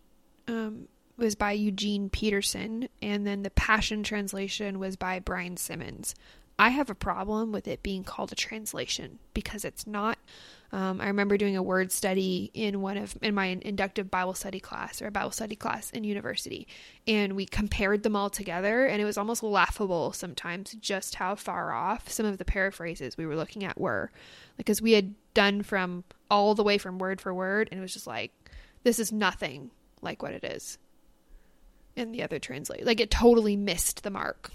um, 0.49 0.89
was 1.17 1.37
by 1.37 1.53
Eugene 1.53 2.11
Peterson, 2.11 2.89
and 3.01 3.25
then 3.25 3.45
the 3.45 3.51
Passion 3.51 4.03
Translation 4.03 4.81
was 4.81 4.97
by 4.97 5.21
Brian 5.21 5.57
Simmons. 5.57 6.17
I 6.59 6.71
have 6.71 6.91
a 6.91 6.97
problem 6.97 7.53
with 7.53 7.69
it 7.69 7.81
being 7.81 8.03
called 8.03 8.33
a 8.33 8.35
translation 8.35 9.21
because 9.35 9.65
it's 9.65 9.87
not. 9.87 10.19
Um, 10.75 11.01
I 11.01 11.07
remember 11.07 11.37
doing 11.37 11.57
a 11.57 11.63
word 11.63 11.93
study 11.93 12.51
in 12.53 12.81
one 12.81 12.97
of 12.97 13.17
in 13.23 13.33
my 13.33 13.47
inductive 13.63 14.11
Bible 14.11 14.35
study 14.35 14.59
class 14.59 15.01
or 15.01 15.07
a 15.07 15.13
Bible 15.13 15.31
study 15.31 15.55
class 15.55 15.91
in 15.91 16.03
university, 16.03 16.67
and 17.07 17.35
we 17.35 17.47
compared 17.47 18.03
them 18.03 18.17
all 18.17 18.29
together, 18.29 18.85
and 18.85 19.01
it 19.01 19.05
was 19.05 19.17
almost 19.17 19.45
laughable 19.45 20.13
sometimes 20.13 20.73
just 20.81 21.15
how 21.15 21.37
far 21.37 21.73
off 21.73 22.11
some 22.11 22.27
of 22.27 22.39
the 22.39 22.45
paraphrases 22.45 23.17
we 23.17 23.25
were 23.25 23.37
looking 23.37 23.63
at 23.63 23.81
were, 23.81 24.11
because 24.57 24.83
we 24.83 24.93
had 24.93 25.15
done 25.33 25.63
from 25.63 26.03
all 26.29 26.57
the 26.57 26.65
way 26.65 26.77
from 26.77 26.99
word 26.99 27.21
for 27.21 27.33
word, 27.33 27.69
and 27.71 27.79
it 27.79 27.83
was 27.83 27.93
just 27.95 28.09
like 28.09 28.33
this 28.83 28.99
is 28.99 29.13
nothing 29.13 29.71
like 30.03 30.23
what 30.23 30.35
it 30.35 30.45
is 30.45 30.79
And 31.97 32.13
the 32.13 32.25
other 32.25 32.41
translate. 32.41 32.85
Like 32.85 33.01
it 33.01 33.11
totally 33.13 33.57
missed 33.57 34.03
the 34.03 34.11
mark. 34.11 34.51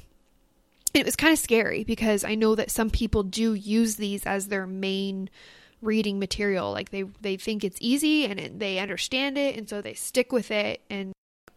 And 0.94 1.02
it 1.02 1.06
was 1.06 1.16
kind 1.16 1.32
of 1.32 1.40
scary 1.40 1.84
because 1.86 2.26
I 2.26 2.36
know 2.36 2.56
that 2.56 2.72
some 2.72 2.90
people 2.90 3.24
do 3.24 3.54
use 3.54 3.96
these 3.96 4.26
as 4.26 4.48
their 4.48 4.68
main 4.68 5.30
reading 5.82 6.20
material. 6.20 6.72
Like 6.72 6.90
they 6.90 7.04
they 7.22 7.38
think 7.38 7.64
it's 7.64 7.78
easy 7.80 8.26
and 8.26 8.40
it, 8.40 8.60
they 8.60 8.80
understand 8.80 9.38
it, 9.38 9.56
and 9.58 9.68
so 9.68 9.82
they 9.82 9.94
stick 9.94 10.32
with 10.32 10.52
it. 10.52 10.82
And 10.90 11.14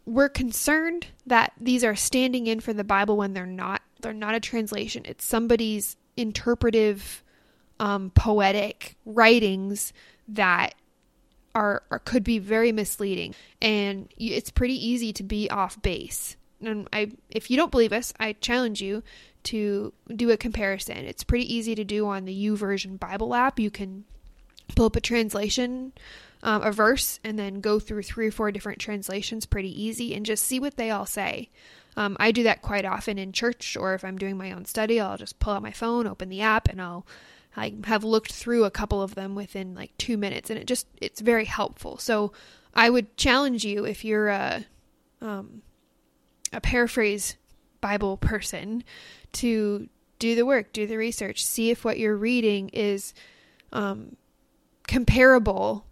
we're 0.07 0.29
concerned 0.29 1.07
that 1.27 1.53
these 1.61 1.85
are 1.85 1.95
standing 1.95 2.47
in 2.47 2.61
for 2.61 2.73
the 2.73 2.85
Bible 2.85 3.17
when 3.17 3.35
they're 3.35 3.47
not. 3.47 3.83
They're 4.01 4.13
not 4.13 4.35
a 4.35 4.41
translation. 4.41 5.05
It's 5.07 5.25
somebody's 5.25 5.97
interpretive, 6.17 7.23
um, 7.79 8.11
poetic 8.11 8.97
writings 9.07 9.93
that 10.29 10.75
are, 11.55 11.83
are 11.91 11.99
could 12.01 12.25
be 12.25 12.39
very 12.39 12.73
misleading, 12.73 13.35
and 13.61 14.09
it's 14.19 14.51
pretty 14.51 14.75
easy 14.75 15.13
to 15.15 15.23
be 15.23 15.51
off 15.51 15.81
base. 15.83 16.37
And 16.61 16.89
I, 16.93 17.13
if 17.29 17.51
you 17.51 17.57
don't 17.57 17.71
believe 17.71 17.93
us, 17.93 18.13
I 18.19 18.35
challenge 18.35 18.81
you 18.81 19.03
to 19.45 19.93
do 20.15 20.31
a 20.31 20.37
comparison. 20.37 20.99
It's 20.99 21.25
pretty 21.25 21.53
easy 21.53 21.75
to 21.75 21.85
do 21.85 22.07
on 22.07 22.25
the 22.25 22.47
YouVersion 22.47 22.99
Bible 22.99 23.35
app. 23.35 23.59
You 23.59 23.71
can 23.71 24.05
pull 24.75 24.87
up 24.87 24.97
a 24.97 25.01
translation, 25.01 25.93
um, 26.43 26.63
a 26.63 26.73
verse, 26.73 27.21
and 27.25 27.39
then 27.39 27.61
go 27.61 27.79
through 27.79 28.03
three 28.03 28.29
or 28.29 28.33
four 28.33 28.51
different 28.51 28.79
translations 28.79 29.47
pretty 29.47 29.83
easy 29.83 30.15
and 30.15 30.27
just 30.27 30.45
see 30.45 30.59
what 30.59 30.77
they 30.77 30.91
all 30.91 31.07
say. 31.07 31.51
Um, 31.97 32.17
I 32.19 32.33
do 32.33 32.43
that 32.45 32.63
quite 32.63 32.85
often 32.85 33.19
in 33.19 33.33
church, 33.33 33.77
or 33.77 33.95
if 33.95 34.05
I'm 34.05 34.19
doing 34.19 34.37
my 34.37 34.53
own 34.53 34.65
study, 34.65 34.99
I'll 34.99 35.19
just 35.19 35.39
pull 35.39 35.53
out 35.53 35.63
my 35.63 35.73
phone, 35.73 36.07
open 36.07 36.29
the 36.29 36.41
app, 36.41 36.69
and 36.69 36.81
I'll 36.81 37.07
I 37.55 37.75
have 37.85 38.03
looked 38.03 38.33
through 38.33 38.65
a 38.65 38.71
couple 38.71 39.03
of 39.03 39.15
them 39.15 39.35
within 39.35 39.75
like 39.75 39.97
two 39.99 40.17
minutes, 40.17 40.49
and 40.49 40.59
it 40.59 40.67
just 40.67 40.87
it's 41.01 41.21
very 41.21 41.45
helpful. 41.45 41.99
So 41.99 42.33
I 42.75 42.89
would 42.89 43.17
challenge 43.17 43.65
you 43.65 43.85
if 43.85 44.05
you're 44.05 44.29
a 44.29 44.65
um, 45.21 45.63
a 46.53 46.61
paraphrase 46.61 47.37
Bible 47.81 48.17
person 48.17 48.85
to 49.33 49.89
do 50.19 50.35
the 50.35 50.47
work, 50.47 50.73
do 50.73 50.87
the 50.87 50.97
research, 50.97 51.45
see 51.45 51.71
if 51.71 51.85
what 51.85 51.99
you're 51.99 52.17
reading 52.17 52.71
is 52.71 53.13
um, 53.73 54.17
comparable 54.87 55.87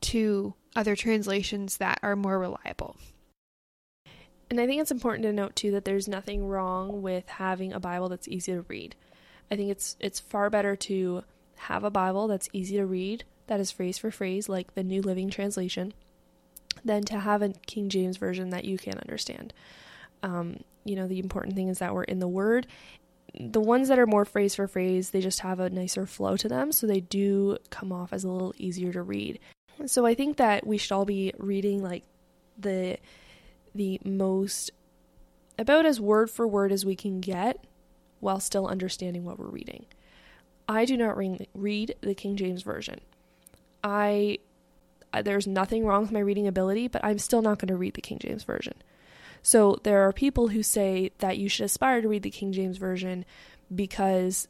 to 0.00 0.54
other 0.74 0.96
translations 0.96 1.76
that 1.78 1.98
are 2.02 2.16
more 2.16 2.38
reliable. 2.38 2.96
And 4.50 4.60
I 4.60 4.66
think 4.66 4.82
it's 4.82 4.90
important 4.90 5.22
to 5.24 5.32
note 5.32 5.56
too 5.56 5.70
that 5.70 5.84
there's 5.84 6.08
nothing 6.08 6.46
wrong 6.46 7.02
with 7.02 7.28
having 7.28 7.72
a 7.72 7.80
Bible 7.80 8.08
that's 8.08 8.28
easy 8.28 8.52
to 8.52 8.62
read. 8.68 8.94
I 9.50 9.56
think 9.56 9.70
it's 9.70 9.96
it's 9.98 10.20
far 10.20 10.50
better 10.50 10.76
to 10.76 11.24
have 11.56 11.84
a 11.84 11.90
Bible 11.90 12.26
that's 12.26 12.48
easy 12.52 12.76
to 12.76 12.86
read, 12.86 13.24
that 13.46 13.60
is 13.60 13.70
phrase 13.70 13.98
for 13.98 14.10
phrase, 14.10 14.48
like 14.48 14.74
the 14.74 14.82
New 14.82 15.02
Living 15.02 15.30
Translation, 15.30 15.94
than 16.84 17.02
to 17.04 17.20
have 17.20 17.42
a 17.42 17.50
King 17.66 17.88
James 17.88 18.16
version 18.16 18.50
that 18.50 18.64
you 18.64 18.78
can't 18.78 19.00
understand. 19.00 19.52
Um, 20.22 20.64
you 20.84 20.96
know, 20.96 21.06
the 21.06 21.18
important 21.18 21.54
thing 21.54 21.68
is 21.68 21.78
that 21.78 21.94
we're 21.94 22.04
in 22.04 22.18
the 22.18 22.28
Word. 22.28 22.66
The 23.38 23.60
ones 23.60 23.88
that 23.88 23.98
are 23.98 24.06
more 24.06 24.24
phrase 24.24 24.54
for 24.54 24.68
phrase, 24.68 25.10
they 25.10 25.20
just 25.20 25.40
have 25.40 25.58
a 25.58 25.70
nicer 25.70 26.06
flow 26.06 26.36
to 26.36 26.48
them, 26.48 26.70
so 26.70 26.86
they 26.86 27.00
do 27.00 27.56
come 27.70 27.92
off 27.92 28.12
as 28.12 28.24
a 28.24 28.30
little 28.30 28.54
easier 28.58 28.92
to 28.92 29.02
read. 29.02 29.38
So 29.86 30.04
I 30.04 30.14
think 30.14 30.36
that 30.36 30.66
we 30.66 30.78
should 30.78 30.92
all 30.92 31.04
be 31.04 31.32
reading 31.38 31.82
like 31.82 32.04
the 32.58 32.98
the 33.74 33.98
most 34.04 34.70
about 35.58 35.86
as 35.86 36.00
word 36.00 36.30
for 36.30 36.46
word 36.46 36.72
as 36.72 36.84
we 36.84 36.94
can 36.94 37.20
get 37.20 37.64
while 38.20 38.38
still 38.38 38.66
understanding 38.66 39.24
what 39.24 39.38
we're 39.38 39.46
reading. 39.46 39.86
I 40.68 40.84
do 40.84 40.96
not 40.96 41.16
read 41.54 41.94
the 42.00 42.14
King 42.14 42.36
James 42.36 42.62
Version. 42.62 43.00
I 43.82 44.38
there's 45.22 45.46
nothing 45.46 45.84
wrong 45.84 46.02
with 46.02 46.12
my 46.12 46.20
reading 46.20 46.46
ability, 46.46 46.88
but 46.88 47.04
I'm 47.04 47.18
still 47.18 47.42
not 47.42 47.58
going 47.58 47.68
to 47.68 47.76
read 47.76 47.94
the 47.94 48.00
King 48.00 48.18
James 48.18 48.44
Version. 48.44 48.74
So 49.42 49.78
there 49.82 50.02
are 50.02 50.12
people 50.12 50.48
who 50.48 50.62
say 50.62 51.10
that 51.18 51.38
you 51.38 51.48
should 51.48 51.64
aspire 51.64 52.00
to 52.00 52.08
read 52.08 52.22
the 52.22 52.30
King 52.30 52.52
James 52.52 52.78
Version 52.78 53.24
because 53.74 54.46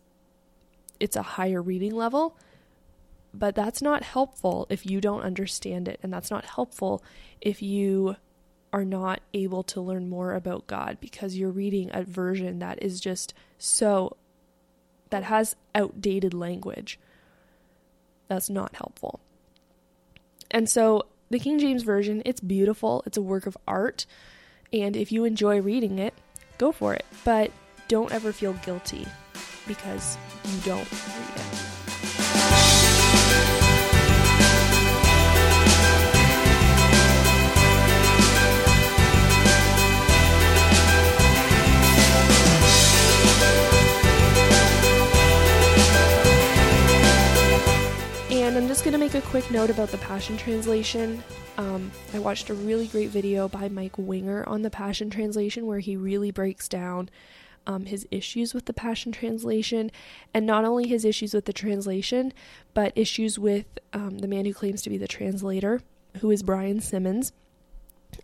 it's 1.01 1.17
a 1.17 1.23
higher 1.23 1.63
reading 1.63 1.95
level, 1.95 2.37
but 3.33 3.55
that's 3.55 3.81
not 3.81 4.03
helpful 4.03 4.67
if 4.69 4.85
you 4.85 5.01
don't 5.01 5.23
understand 5.23 5.89
it, 5.89 5.99
and 6.03 6.13
that's 6.13 6.31
not 6.31 6.45
helpful 6.45 7.03
if 7.41 7.63
you 7.63 8.17
are 8.73 8.85
not 8.85 9.21
able 9.35 9.63
to 9.63 9.81
learn 9.81 10.09
more 10.09 10.35
about 10.35 10.67
God 10.67 10.99
because 11.01 11.37
you're 11.37 11.51
reading 11.51 11.91
a 11.93 12.05
version 12.05 12.59
that 12.61 12.83
is 12.83 13.01
just 13.01 13.35
so 13.59 14.17
that 15.11 15.25
has 15.25 15.57
outdated 15.75 16.33
language. 16.33 16.99
That's 18.29 18.49
not 18.49 18.77
helpful. 18.77 19.21
And 20.51 20.69
so 20.69 21.07
the 21.31 21.39
King 21.39 21.59
James 21.59 21.83
Version, 21.83 22.23
it's 22.25 22.41
beautiful, 22.41 23.03
it's 23.07 23.19
a 23.19 23.23
work 23.23 23.47
of 23.47 23.57
art, 23.67 24.07
and 24.73 24.97
if 24.97 25.13
you 25.13 25.25
enjoy 25.25 25.61
reading 25.61 25.99
it, 25.99 26.15
go 26.59 26.73
for 26.73 26.95
it. 26.95 27.05
But 27.25 27.51
don't 27.89 28.13
ever 28.13 28.33
feel 28.33 28.55
guilty 28.65 29.07
because 29.67 30.17
you 30.45 30.61
don't 30.65 30.91
read 30.91 31.37
it. 31.37 31.72
Going 48.83 48.93
to 48.93 48.99
make 48.99 49.15
a 49.15 49.21
quick 49.21 49.49
note 49.53 49.71
about 49.71 49.91
the 49.91 49.99
Passion 49.99 50.37
Translation. 50.37 51.23
Um, 51.57 51.93
I 52.13 52.19
watched 52.19 52.51
a 52.51 52.55
really 52.55 52.89
great 52.89 53.11
video 53.11 53.47
by 53.47 53.69
Mike 53.69 53.97
Winger 53.97 54.43
on 54.49 54.63
the 54.63 54.71
Passion 54.71 55.09
Translation 55.09 55.67
where 55.67 55.79
he 55.79 55.97
really 55.97 56.33
breaks 56.33 56.69
down 56.69 57.09
um, 57.65 57.85
his 57.85 58.09
issues 58.11 58.55
with 58.55 58.65
the 58.65 58.73
Passion 58.73 59.13
Translation, 59.13 59.93
and 60.35 60.45
not 60.47 60.65
only 60.65 60.89
his 60.89 61.05
issues 61.05 61.33
with 61.33 61.45
the 61.45 61.53
translation, 61.53 62.33
but 62.75 62.93
issues 62.97 63.39
with 63.39 63.67
um, 63.93 64.19
the 64.19 64.27
man 64.27 64.47
who 64.47 64.53
claims 64.53 64.83
to 64.83 64.91
be 64.91 64.99
the 64.99 65.07
translator, 65.07 65.81
who 66.19 66.33
is 66.33 66.43
Brian 66.43 66.81
Simmons. 66.81 67.33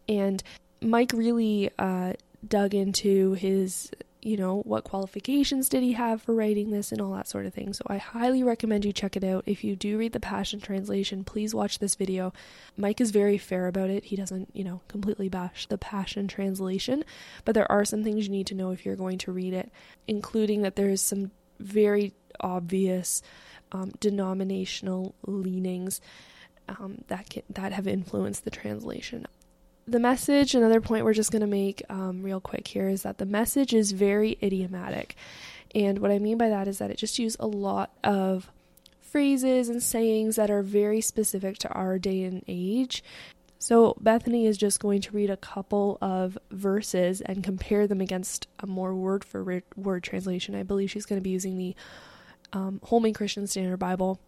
And 0.09 0.43
Mike 0.81 1.13
really 1.15 1.71
uh, 1.79 2.15
dug 2.49 2.75
into 2.75 3.35
his 3.35 3.93
you 4.29 4.37
know, 4.37 4.61
what 4.61 4.85
qualifications 4.85 5.71
did 5.71 5.83
he 5.83 5.95
have 5.95 6.21
for 6.21 6.35
writing 6.35 6.71
this 6.71 6.93
and 6.93 7.01
all 7.01 7.13
that 7.13 7.27
sort 7.27 7.47
of 7.47 7.55
thing. 7.55 7.73
So 7.73 7.83
I 7.87 7.97
highly 7.97 8.43
recommend 8.43 8.85
you 8.85 8.93
check 8.93 9.17
it 9.17 9.25
out. 9.25 9.43
If 9.47 9.65
you 9.65 9.75
do 9.75 9.97
read 9.97 10.13
the 10.13 10.21
Passion 10.21 10.61
Translation, 10.61 11.25
please 11.25 11.55
watch 11.55 11.79
this 11.79 11.95
video. 11.95 12.35
Mike 12.77 13.01
is 13.01 13.11
very 13.11 13.39
fair 13.39 13.69
about 13.69 13.89
it. 13.89 14.05
He 14.05 14.17
doesn't, 14.17 14.51
you 14.53 14.65
know, 14.65 14.83
completely 14.87 15.31
bash 15.31 15.67
the 15.67 15.79
Passion 15.79 16.29
Translation, 16.29 17.05
but 17.47 17.55
there 17.55 17.71
are 17.73 17.87
some 17.87 18.05
things 18.05 18.27
you 18.27 18.33
need 18.33 18.47
to 18.49 18.55
know 18.55 18.71
if 18.71 18.85
you're 18.85 18.97
going 18.97 19.17
to 19.19 19.33
read 19.33 19.55
it, 19.55 19.73
including 20.07 20.61
that 20.61 20.77
there 20.77 20.91
is 20.91 21.01
some 21.01 21.31
very 21.59 22.13
obvious 22.41 23.23
um, 23.73 23.93
denominational 23.99 25.15
leanings 25.27 26.03
um, 26.69 26.99
that 27.09 27.31
can, 27.31 27.45
that 27.49 27.73
have 27.73 27.87
influenced 27.87 28.45
the 28.45 28.51
translation 28.51 29.27
the 29.91 29.99
message, 29.99 30.55
another 30.55 30.81
point 30.81 31.05
we're 31.05 31.15
just 31.15 31.33
going 31.33 31.41
to 31.41 31.47
make 31.47 31.83
um, 31.89 32.23
real 32.23 32.41
quick 32.41 32.69
here 32.69 32.89
is 32.89 33.03
that 33.03 33.19
the 33.19 33.27
message 33.27 33.73
is 33.75 33.93
very 33.93 34.39
idiomatic. 34.43 35.17
And 35.75 35.99
what 35.99 36.11
I 36.11 36.19
mean 36.19 36.39
by 36.39 36.49
that 36.49 36.69
is 36.69 36.79
that 36.79 36.91
it 36.91 36.99
just 36.99 37.19
uses 37.19 37.37
a 37.41 37.47
lot 37.47 37.91
of 38.05 38.51
phrases 39.01 39.69
and 39.69 39.83
sayings 39.83 40.37
that 40.37 40.51
are 40.51 40.63
very 40.63 41.01
specific 41.01 41.59
to 41.59 41.69
our 41.71 41.99
day 41.99 42.25
and 42.25 42.45
age. 42.47 43.03
So 43.59 43.97
Bethany 44.01 44.47
is 44.47 44.57
just 44.57 44.81
going 44.81 45.01
to 45.03 45.13
read 45.13 45.31
a 45.31 45.37
couple 45.37 45.99
of 46.01 46.39
verses 46.51 47.21
and 47.21 47.43
compare 47.43 47.87
them 47.87 48.01
against 48.01 48.47
a 48.61 48.67
more 48.67 48.95
word 48.95 49.25
for 49.25 49.63
word 49.77 50.03
translation. 50.05 50.55
I 50.55 50.63
believe 50.63 50.91
she's 50.91 51.07
going 51.07 51.21
to 51.21 51.25
be 51.25 51.31
using 51.31 51.57
the 51.57 51.75
um, 52.53 52.81
Holman 52.85 53.15
Christian 53.15 53.47
Standard 53.47 53.79
Bible. 53.79 54.21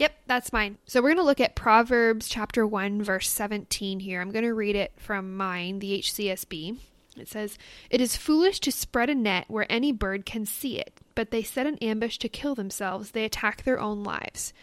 Yep, 0.00 0.16
that's 0.26 0.50
mine. 0.50 0.78
So 0.86 1.02
we're 1.02 1.10
going 1.10 1.18
to 1.18 1.24
look 1.24 1.40
at 1.40 1.54
Proverbs 1.54 2.26
chapter 2.26 2.66
1, 2.66 3.02
verse 3.02 3.28
17 3.28 4.00
here. 4.00 4.22
I'm 4.22 4.30
going 4.30 4.46
to 4.46 4.54
read 4.54 4.74
it 4.74 4.92
from 4.96 5.36
mine, 5.36 5.80
the 5.80 5.98
HCSB. 5.98 6.78
It 7.18 7.28
says, 7.28 7.58
It 7.90 8.00
is 8.00 8.16
foolish 8.16 8.60
to 8.60 8.72
spread 8.72 9.10
a 9.10 9.14
net 9.14 9.44
where 9.48 9.70
any 9.70 9.92
bird 9.92 10.24
can 10.24 10.46
see 10.46 10.78
it, 10.78 10.94
but 11.14 11.30
they 11.30 11.42
set 11.42 11.66
an 11.66 11.76
ambush 11.82 12.16
to 12.20 12.30
kill 12.30 12.54
themselves. 12.54 13.10
They 13.10 13.26
attack 13.26 13.64
their 13.64 13.78
own 13.78 14.02
lives. 14.02 14.54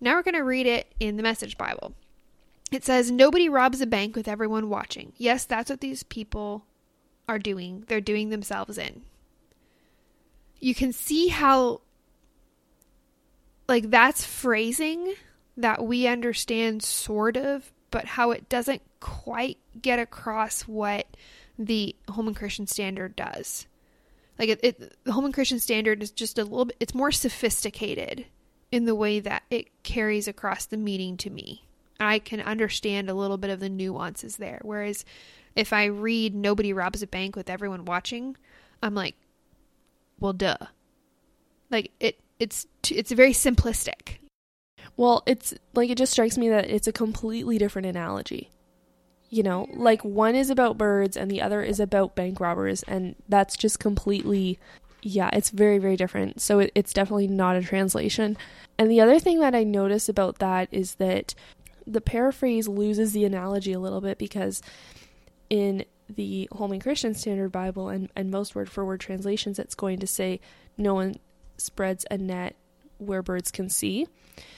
Now 0.00 0.14
we're 0.14 0.22
going 0.22 0.36
to 0.36 0.44
read 0.44 0.66
it 0.66 0.94
in 1.00 1.16
the 1.16 1.24
Message 1.24 1.58
Bible. 1.58 1.94
It 2.70 2.84
says, 2.84 3.10
Nobody 3.10 3.48
robs 3.48 3.80
a 3.80 3.88
bank 3.88 4.14
with 4.14 4.28
everyone 4.28 4.68
watching. 4.68 5.12
Yes, 5.16 5.44
that's 5.44 5.70
what 5.70 5.80
these 5.80 6.04
people 6.04 6.66
are 7.28 7.40
doing. 7.40 7.82
They're 7.88 8.00
doing 8.00 8.28
themselves 8.28 8.78
in. 8.78 9.02
You 10.60 10.72
can 10.72 10.92
see 10.92 11.26
how 11.26 11.80
like 13.68 13.90
that's 13.90 14.24
phrasing 14.24 15.14
that 15.56 15.84
we 15.84 16.06
understand 16.06 16.82
sort 16.82 17.36
of, 17.36 17.72
but 17.90 18.04
how 18.04 18.32
it 18.32 18.48
doesn't 18.48 18.82
quite 19.00 19.58
get 19.80 19.98
across 19.98 20.62
what 20.62 21.06
the 21.58 21.94
Holman 22.08 22.34
Christian 22.34 22.66
Standard 22.66 23.14
does. 23.14 23.66
Like 24.38 24.48
it, 24.48 24.60
it, 24.62 25.04
the 25.04 25.12
Holman 25.12 25.32
Christian 25.32 25.60
Standard 25.60 26.02
is 26.02 26.10
just 26.10 26.38
a 26.38 26.44
little 26.44 26.64
bit. 26.64 26.76
It's 26.80 26.94
more 26.94 27.12
sophisticated 27.12 28.26
in 28.72 28.84
the 28.84 28.94
way 28.94 29.20
that 29.20 29.44
it 29.50 29.68
carries 29.84 30.26
across 30.26 30.66
the 30.66 30.76
meaning 30.76 31.16
to 31.18 31.30
me. 31.30 31.64
I 32.00 32.18
can 32.18 32.40
understand 32.40 33.08
a 33.08 33.14
little 33.14 33.36
bit 33.36 33.50
of 33.50 33.60
the 33.60 33.68
nuances 33.68 34.36
there. 34.36 34.58
Whereas 34.62 35.04
if 35.54 35.72
I 35.72 35.84
read 35.84 36.34
"Nobody 36.34 36.72
robs 36.72 37.02
a 37.02 37.06
bank 37.06 37.36
with 37.36 37.48
everyone 37.48 37.84
watching," 37.84 38.36
I'm 38.82 38.94
like, 38.94 39.14
well, 40.18 40.32
duh. 40.32 40.56
Like 41.70 41.92
it, 42.00 42.18
it's 42.44 42.66
it's 42.90 43.10
very 43.10 43.32
simplistic. 43.32 44.18
Well, 44.98 45.22
it's 45.24 45.54
like 45.72 45.88
it 45.88 45.96
just 45.96 46.12
strikes 46.12 46.36
me 46.36 46.50
that 46.50 46.68
it's 46.68 46.86
a 46.86 46.92
completely 46.92 47.56
different 47.56 47.86
analogy. 47.86 48.50
You 49.30 49.42
know, 49.42 49.66
like 49.72 50.04
one 50.04 50.34
is 50.34 50.50
about 50.50 50.76
birds 50.76 51.16
and 51.16 51.30
the 51.30 51.40
other 51.40 51.62
is 51.62 51.80
about 51.80 52.14
bank 52.14 52.40
robbers, 52.40 52.82
and 52.82 53.16
that's 53.30 53.56
just 53.56 53.80
completely, 53.80 54.58
yeah, 55.02 55.30
it's 55.32 55.48
very, 55.48 55.78
very 55.78 55.96
different. 55.96 56.42
So 56.42 56.58
it, 56.58 56.70
it's 56.74 56.92
definitely 56.92 57.28
not 57.28 57.56
a 57.56 57.62
translation. 57.62 58.36
And 58.78 58.90
the 58.90 59.00
other 59.00 59.18
thing 59.18 59.40
that 59.40 59.54
I 59.54 59.64
notice 59.64 60.10
about 60.10 60.38
that 60.38 60.68
is 60.70 60.96
that 60.96 61.34
the 61.86 62.02
paraphrase 62.02 62.68
loses 62.68 63.12
the 63.12 63.24
analogy 63.24 63.72
a 63.72 63.80
little 63.80 64.02
bit 64.02 64.18
because 64.18 64.62
in 65.48 65.86
the 66.08 66.46
Holman 66.52 66.80
Christian 66.80 67.14
Standard 67.14 67.50
Bible 67.50 67.88
and, 67.88 68.10
and 68.14 68.30
most 68.30 68.54
word 68.54 68.70
for 68.70 68.84
word 68.84 69.00
translations, 69.00 69.58
it's 69.58 69.74
going 69.74 69.98
to 69.98 70.06
say, 70.06 70.40
No 70.76 70.94
one 70.94 71.16
spreads 71.56 72.04
a 72.10 72.18
net 72.18 72.56
where 72.98 73.22
birds 73.22 73.50
can 73.50 73.68
see. 73.68 74.06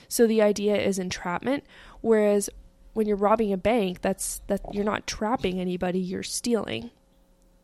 So 0.09 0.27
the 0.27 0.43
idea 0.43 0.77
is 0.77 0.99
entrapment, 0.99 1.65
whereas 2.01 2.51
when 2.93 3.07
you're 3.07 3.17
robbing 3.17 3.53
a 3.53 3.59
bank, 3.59 4.01
that's 4.01 4.41
that 4.47 4.61
you're 4.73 4.85
not 4.85 5.07
trapping 5.07 5.61
anybody, 5.61 5.99
you're 5.99 6.23
stealing. 6.23 6.91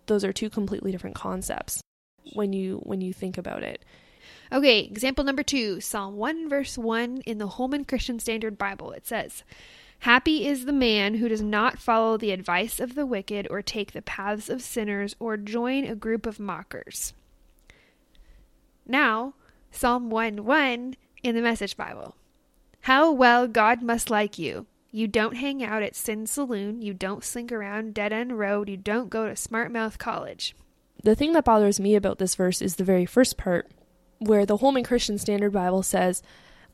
Those 0.07 0.25
are 0.25 0.33
two 0.33 0.51
completely 0.51 0.93
different 0.93 1.17
concepts 1.17 1.81
when 2.35 2.53
you 2.53 2.81
when 2.85 3.01
you 3.01 3.13
think 3.13 3.39
about 3.39 3.63
it. 3.63 3.85
Okay, 4.53 4.81
example 4.81 5.25
number 5.25 5.43
2, 5.43 5.81
Psalm 5.81 6.17
1 6.17 6.49
verse 6.49 6.77
1 6.77 7.23
in 7.23 7.39
the 7.39 7.47
Holman 7.47 7.85
Christian 7.85 8.19
Standard 8.19 8.59
Bible. 8.59 8.93
It 8.93 9.07
says, 9.07 9.45
Happy 10.01 10.47
is 10.47 10.65
the 10.65 10.73
man 10.73 11.15
who 11.15 11.29
does 11.29 11.41
not 11.41 11.79
follow 11.79 12.17
the 12.17 12.33
advice 12.33 12.81
of 12.81 12.95
the 12.95 13.07
wicked, 13.07 13.47
or 13.51 13.63
take 13.63 13.93
the 13.93 14.03
paths 14.03 14.49
of 14.49 14.61
sinners, 14.61 15.15
or 15.21 15.37
join 15.37 15.87
a 15.87 15.95
group 15.95 16.27
of 16.27 16.41
mockers. 16.41 17.15
Now, 18.87 19.35
Psalm 19.71 20.11
1 20.11 20.45
1 20.45 20.97
in 21.23 21.35
the 21.35 21.43
Message 21.43 21.77
Bible. 21.77 22.17
How 22.83 23.13
well 23.13 23.47
God 23.47 23.83
must 23.83 24.11
like 24.11 24.39
you. 24.39 24.67
You 24.91 25.09
don't 25.09 25.37
hang 25.37 25.63
out 25.63 25.83
at 25.83 25.97
Sin 25.97 26.27
Saloon. 26.27 26.83
You 26.83 26.93
don't 26.93 27.25
slink 27.25 27.51
around 27.51 27.95
Dead 27.95 28.13
End 28.13 28.39
Road. 28.39 28.69
You 28.69 28.77
don't 28.77 29.09
go 29.09 29.27
to 29.27 29.33
Smartmouth 29.33 29.99
College. 29.99 30.55
The 31.03 31.15
thing 31.15 31.33
that 31.33 31.45
bothers 31.45 31.81
me 31.81 31.95
about 31.95 32.19
this 32.19 32.35
verse 32.35 32.61
is 32.61 32.77
the 32.77 32.85
very 32.85 33.07
first 33.07 33.37
part, 33.39 33.71
where 34.19 34.45
the 34.45 34.59
Holman 34.59 34.85
Christian 34.85 35.17
Standard 35.17 35.53
Bible 35.53 35.83
says, 35.83 36.23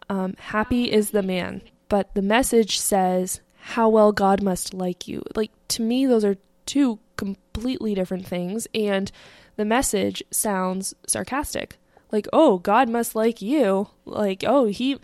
um, 0.09 0.35
Happy 0.39 0.91
is 0.91 1.11
the 1.11 1.23
man. 1.23 1.63
But 1.89 2.15
the 2.15 2.23
message 2.23 2.79
says, 2.79 3.41
How 3.61 3.89
well 3.89 4.13
God 4.13 4.43
must 4.43 4.75
like 4.75 5.07
you. 5.07 5.23
Like, 5.37 5.53
to 5.69 5.83
me, 5.83 6.05
those 6.07 6.25
are 6.25 6.37
two 6.67 6.99
completely 7.17 7.95
different 7.95 8.27
things. 8.27 8.67
And 8.75 9.13
the 9.57 9.65
message 9.65 10.23
sounds 10.31 10.95
sarcastic 11.07 11.79
like, 12.11 12.27
oh, 12.33 12.59
God 12.59 12.89
must 12.89 13.15
like 13.15 13.43
you. 13.43 13.89
Like, 14.05 14.45
oh, 14.47 14.67
he 14.67 14.99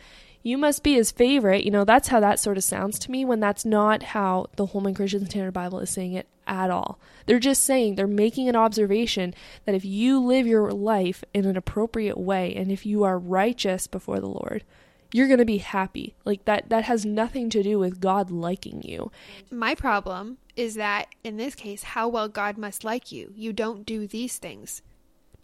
you 0.45 0.59
must 0.59 0.83
be 0.83 0.95
his 0.95 1.11
favorite. 1.11 1.65
You 1.65 1.71
know, 1.71 1.85
that's 1.85 2.09
how 2.09 2.21
that 2.21 2.39
sort 2.39 2.59
of 2.59 2.65
sounds 2.65 2.99
to 3.01 3.11
me 3.11 3.25
when 3.25 3.41
that's 3.41 3.65
not 3.65 4.03
how 4.03 4.47
the 4.57 4.67
Holman 4.67 4.95
Christian 4.95 5.25
Standard 5.25 5.53
Bible 5.53 5.81
is 5.81 5.89
saying 5.89 6.13
it 6.13 6.29
at 6.47 6.71
all. 6.71 7.01
They're 7.25 7.39
just 7.39 7.65
saying, 7.65 7.95
they're 7.95 8.07
making 8.07 8.51
an 8.51 8.55
observation 8.55 9.35
that 9.65 9.75
if 9.75 9.87
you 9.87 10.21
live 10.21 10.47
your 10.47 10.71
life 10.71 11.25
in 11.33 11.47
an 11.47 11.57
appropriate 11.57 12.19
way 12.19 12.55
and 12.55 12.71
if 12.71 12.85
you 12.85 13.05
are 13.05 13.19
righteous 13.19 13.87
before 13.87 14.21
the 14.21 14.29
Lord, 14.29 14.65
you're 15.13 15.29
going 15.29 15.39
to 15.39 15.47
be 15.47 15.59
happy. 15.59 16.15
Like 16.27 16.45
that 16.45 16.69
that 16.69 16.85
has 16.85 17.07
nothing 17.07 17.49
to 17.51 17.63
do 17.63 17.79
with 17.79 18.01
God 18.01 18.31
liking 18.31 18.83
you. 18.83 19.11
My 19.51 19.75
problem 19.75 20.37
is 20.57 20.75
that 20.75 21.07
in 21.25 21.39
this 21.39 21.55
case, 21.55 21.85
how 21.85 22.09
well 22.09 22.29
God 22.29 22.59
must 22.59 22.85
like 22.85 23.11
you. 23.11 23.33
You 23.35 23.55
don't 23.55 23.87
do 23.87 24.07
these 24.07 24.37
things. 24.37 24.83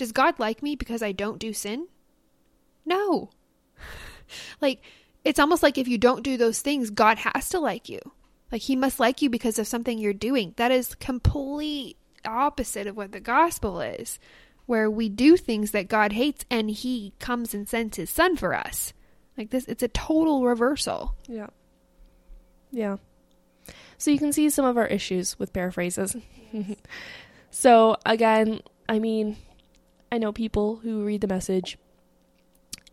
Does 0.00 0.12
God 0.12 0.38
like 0.38 0.62
me 0.62 0.76
because 0.76 1.02
I 1.02 1.12
don't 1.12 1.38
do 1.38 1.52
sin? 1.52 1.86
No. 2.86 3.28
like 4.62 4.80
it's 5.24 5.38
almost 5.38 5.62
like 5.62 5.76
if 5.76 5.86
you 5.88 5.98
don't 5.98 6.22
do 6.22 6.38
those 6.38 6.62
things, 6.62 6.88
God 6.88 7.18
has 7.18 7.50
to 7.50 7.60
like 7.60 7.90
you. 7.90 8.00
Like 8.50 8.62
he 8.62 8.76
must 8.76 8.98
like 8.98 9.20
you 9.20 9.28
because 9.28 9.58
of 9.58 9.66
something 9.66 9.98
you're 9.98 10.14
doing. 10.14 10.54
That 10.56 10.72
is 10.72 10.94
complete 10.94 11.98
opposite 12.24 12.86
of 12.86 12.96
what 12.96 13.12
the 13.12 13.20
gospel 13.20 13.82
is, 13.82 14.18
where 14.64 14.90
we 14.90 15.10
do 15.10 15.36
things 15.36 15.72
that 15.72 15.88
God 15.88 16.12
hates 16.12 16.46
and 16.48 16.70
he 16.70 17.12
comes 17.18 17.52
and 17.52 17.68
sends 17.68 17.98
his 17.98 18.08
son 18.08 18.38
for 18.38 18.54
us. 18.54 18.94
Like 19.36 19.50
this 19.50 19.66
it's 19.66 19.82
a 19.82 19.88
total 19.88 20.46
reversal. 20.46 21.14
Yeah. 21.28 21.48
Yeah. 22.72 22.96
So 23.98 24.10
you 24.10 24.18
can 24.18 24.32
see 24.32 24.48
some 24.48 24.64
of 24.64 24.78
our 24.78 24.86
issues 24.86 25.38
with 25.38 25.52
paraphrases. 25.52 26.16
Yes. 26.52 26.76
so 27.50 27.98
again, 28.06 28.62
I 28.88 28.98
mean, 28.98 29.36
I 30.12 30.18
know 30.18 30.32
people 30.32 30.76
who 30.76 31.04
read 31.04 31.20
the 31.20 31.28
message. 31.28 31.78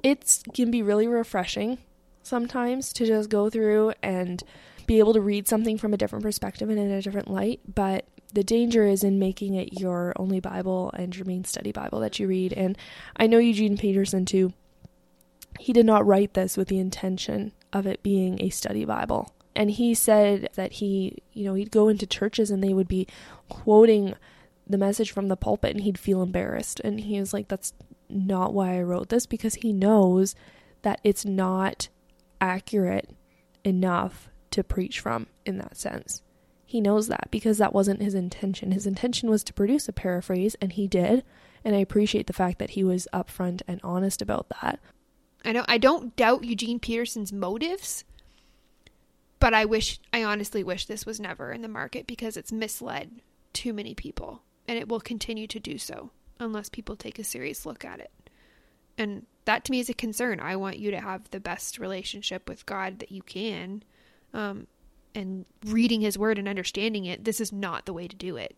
It 0.04 0.44
can 0.54 0.70
be 0.70 0.82
really 0.82 1.08
refreshing 1.08 1.80
sometimes 2.22 2.94
to 2.94 3.06
just 3.06 3.30
go 3.30 3.50
through 3.50 3.94
and 4.04 4.44
be 4.86 5.00
able 5.00 5.14
to 5.14 5.22
read 5.22 5.48
something 5.48 5.78
from 5.78 5.94
a 5.94 5.98
different 5.98 6.24
perspective 6.24 6.70
and 6.70 6.80
in 6.80 6.92
a 6.92 7.02
different 7.02 7.30
light, 7.30 7.60
but 7.74 8.06
the 8.34 8.44
danger 8.44 8.86
is 8.86 9.04
in 9.04 9.20
making 9.20 9.56
it 9.56 9.80
your 9.80 10.14
only 10.18 10.40
Bible 10.40 10.92
and 10.96 11.16
your 11.16 11.26
main 11.26 11.44
study 11.44 11.72
Bible 11.72 12.00
that 12.02 12.20
you 12.20 12.28
read. 12.28 12.54
And 12.54 12.78
I 13.16 13.28
know 13.28 13.40
Eugene 13.40 13.78
Peterson 13.78 14.26
too. 14.26 14.54
He 15.60 15.74
did 15.74 15.86
not 15.86 16.06
write 16.06 16.34
this 16.34 16.56
with 16.56 16.68
the 16.68 16.80
intention 16.80 17.54
of 17.74 17.88
it 17.88 18.04
being 18.04 18.42
a 18.42 18.50
study 18.50 18.86
Bible. 18.86 19.34
And 19.56 19.72
he 19.72 19.96
said 19.96 20.50
that 20.56 20.74
he, 20.74 21.24
you 21.34 21.46
know, 21.46 21.56
he'd 21.56 21.72
go 21.72 21.90
into 21.90 22.06
churches 22.06 22.52
and 22.52 22.64
they 22.64 22.74
would 22.74 22.88
be 22.88 23.08
quoting 23.50 24.14
the 24.70 24.78
message 24.78 25.12
from 25.12 25.28
the 25.28 25.38
pulpit 25.38 25.76
and 25.76 25.84
he'd 25.84 25.98
feel 25.98 26.22
embarrassed. 26.22 26.80
And 26.82 27.00
he 27.00 27.20
was 27.20 27.34
like, 27.34 27.48
that's 27.48 27.74
not 28.10 28.54
why 28.54 28.78
I 28.78 28.82
wrote 28.82 29.10
this 29.10 29.26
because 29.26 29.56
he 29.56 29.74
knows 29.74 30.36
that 30.82 31.00
it's 31.04 31.26
not 31.26 31.90
accurate 32.40 33.10
enough 33.64 34.30
to 34.52 34.64
preach 34.64 35.00
from 35.00 35.28
in 35.46 35.58
that 35.58 35.78
sense. 35.78 36.22
He 36.66 36.82
knows 36.82 37.08
that 37.08 37.30
because 37.32 37.58
that 37.60 37.74
wasn't 37.74 38.02
his 38.02 38.14
intention. 38.14 38.72
His 38.72 38.86
intention 38.86 39.30
was 39.30 39.44
to 39.46 39.54
produce 39.54 39.88
a 39.88 39.94
paraphrase, 39.94 40.56
and 40.62 40.74
he 40.74 40.86
did. 40.86 41.24
And 41.64 41.76
I 41.76 41.80
appreciate 41.80 42.28
the 42.28 42.34
fact 42.34 42.60
that 42.60 42.72
he 42.72 42.84
was 42.84 43.08
upfront 43.14 43.62
and 43.68 43.80
honest 43.84 44.22
about 44.22 44.48
that. 44.62 44.80
I 45.46 45.54
know 45.54 45.64
I 45.68 45.78
don't 45.78 46.16
doubt 46.18 46.44
Eugene 46.44 46.80
Peterson's 46.80 47.32
motives, 47.32 48.04
but 49.40 49.54
I 49.54 49.64
wish 49.64 50.00
I 50.12 50.24
honestly 50.24 50.64
wish 50.64 50.86
this 50.86 51.06
was 51.06 51.22
never 51.22 51.54
in 51.54 51.62
the 51.62 51.68
market 51.70 52.06
because 52.06 52.36
it's 52.36 52.52
misled 52.52 53.22
too 53.54 53.72
many 53.72 53.96
people, 53.96 54.42
and 54.68 54.78
it 54.78 54.88
will 54.88 55.00
continue 55.00 55.48
to 55.48 55.60
do 55.60 55.78
so 55.78 56.12
unless 56.40 56.70
people 56.70 56.96
take 56.96 57.20
a 57.20 57.24
serious 57.24 57.66
look 57.66 57.86
at 57.86 58.00
it. 58.00 58.12
And 58.98 59.26
that 59.46 59.64
to 59.66 59.72
me 59.72 59.80
is 59.80 59.90
a 59.90 59.94
concern. 59.94 60.40
I 60.40 60.56
want 60.56 60.80
you 60.80 60.92
to 60.92 61.00
have 61.00 61.30
the 61.32 61.40
best 61.40 61.80
relationship 61.80 62.50
with 62.50 62.66
God 62.66 63.00
that 63.00 63.12
you 63.12 63.22
can. 63.22 63.84
Um, 64.34 64.68
and 65.16 65.46
reading 65.66 66.02
his 66.02 66.18
word 66.18 66.38
and 66.38 66.48
understanding 66.48 67.06
it, 67.06 67.24
this 67.24 67.42
is 67.42 67.52
not 67.52 67.86
the 67.86 67.94
way 67.94 68.08
to 68.08 68.16
do 68.16 68.38
it. 68.38 68.56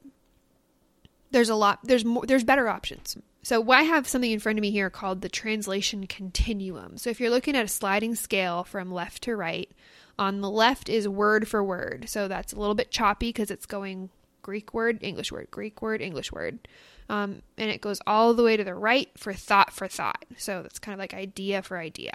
There's 1.31 1.49
a 1.49 1.55
lot 1.55 1.79
there's 1.83 2.03
more 2.03 2.25
there's 2.25 2.43
better 2.43 2.67
options. 2.67 3.15
So 3.43 3.71
I 3.71 3.83
have 3.83 4.07
something 4.07 4.31
in 4.31 4.39
front 4.39 4.59
of 4.59 4.61
me 4.61 4.71
here 4.71 4.89
called 4.89 5.21
the 5.21 5.29
translation 5.29 6.07
continuum. 6.07 6.97
So 6.97 7.09
if 7.09 7.21
you're 7.21 7.29
looking 7.29 7.55
at 7.55 7.65
a 7.65 7.69
sliding 7.69 8.15
scale 8.15 8.63
from 8.63 8.91
left 8.91 9.23
to 9.23 9.35
right, 9.35 9.71
on 10.17 10.41
the 10.41 10.49
left 10.49 10.89
is 10.89 11.07
word 11.07 11.47
for 11.47 11.63
word. 11.63 12.09
So 12.09 12.27
that's 12.27 12.51
a 12.51 12.59
little 12.59 12.75
bit 12.75 12.91
choppy 12.91 13.29
because 13.29 13.51
it's 13.51 13.65
going 13.65 14.09
Greek 14.41 14.73
word, 14.73 14.99
English 15.01 15.31
word, 15.31 15.47
Greek 15.51 15.81
word, 15.81 16.01
English 16.01 16.31
word. 16.31 16.67
Um, 17.09 17.41
and 17.57 17.71
it 17.71 17.81
goes 17.81 17.99
all 18.05 18.33
the 18.33 18.43
way 18.43 18.55
to 18.55 18.63
the 18.63 18.75
right 18.75 19.09
for 19.17 19.33
thought 19.33 19.73
for 19.73 19.87
thought. 19.87 20.25
So 20.37 20.61
that's 20.61 20.79
kind 20.79 20.93
of 20.93 20.99
like 20.99 21.13
idea 21.13 21.61
for 21.61 21.77
idea. 21.77 22.11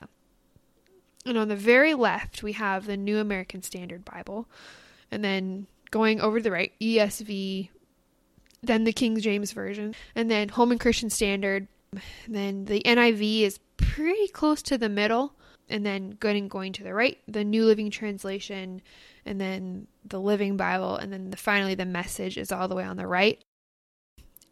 And 1.26 1.38
on 1.38 1.48
the 1.48 1.56
very 1.56 1.94
left, 1.94 2.42
we 2.42 2.52
have 2.52 2.86
the 2.86 2.96
New 2.96 3.18
American 3.18 3.62
Standard 3.62 4.04
Bible. 4.04 4.48
And 5.10 5.24
then 5.24 5.66
going 5.90 6.20
over 6.20 6.38
to 6.38 6.42
the 6.42 6.50
right, 6.50 6.72
ESV, 6.80 7.70
then 8.62 8.84
the 8.84 8.92
King 8.92 9.18
James 9.20 9.52
Version, 9.52 9.94
and 10.14 10.30
then 10.30 10.48
Holman 10.48 10.78
Christian 10.78 11.10
Standard. 11.10 11.68
Then 12.28 12.64
the 12.64 12.82
NIV 12.82 13.42
is 13.42 13.60
pretty 13.76 14.28
close 14.28 14.62
to 14.62 14.76
the 14.76 14.88
middle. 14.88 15.34
And 15.68 15.86
then 15.86 16.10
going 16.20 16.48
going 16.48 16.74
to 16.74 16.82
the 16.82 16.92
right, 16.92 17.16
the 17.26 17.42
New 17.42 17.64
Living 17.64 17.90
Translation, 17.90 18.82
and 19.26 19.40
then 19.40 19.86
the 20.04 20.20
Living 20.20 20.56
Bible, 20.56 20.96
and 20.96 21.12
then 21.12 21.30
the, 21.30 21.36
finally 21.36 21.74
the 21.74 21.84
Message 21.84 22.36
is 22.36 22.52
all 22.52 22.68
the 22.68 22.74
way 22.74 22.84
on 22.84 22.96
the 22.96 23.06
right 23.06 23.42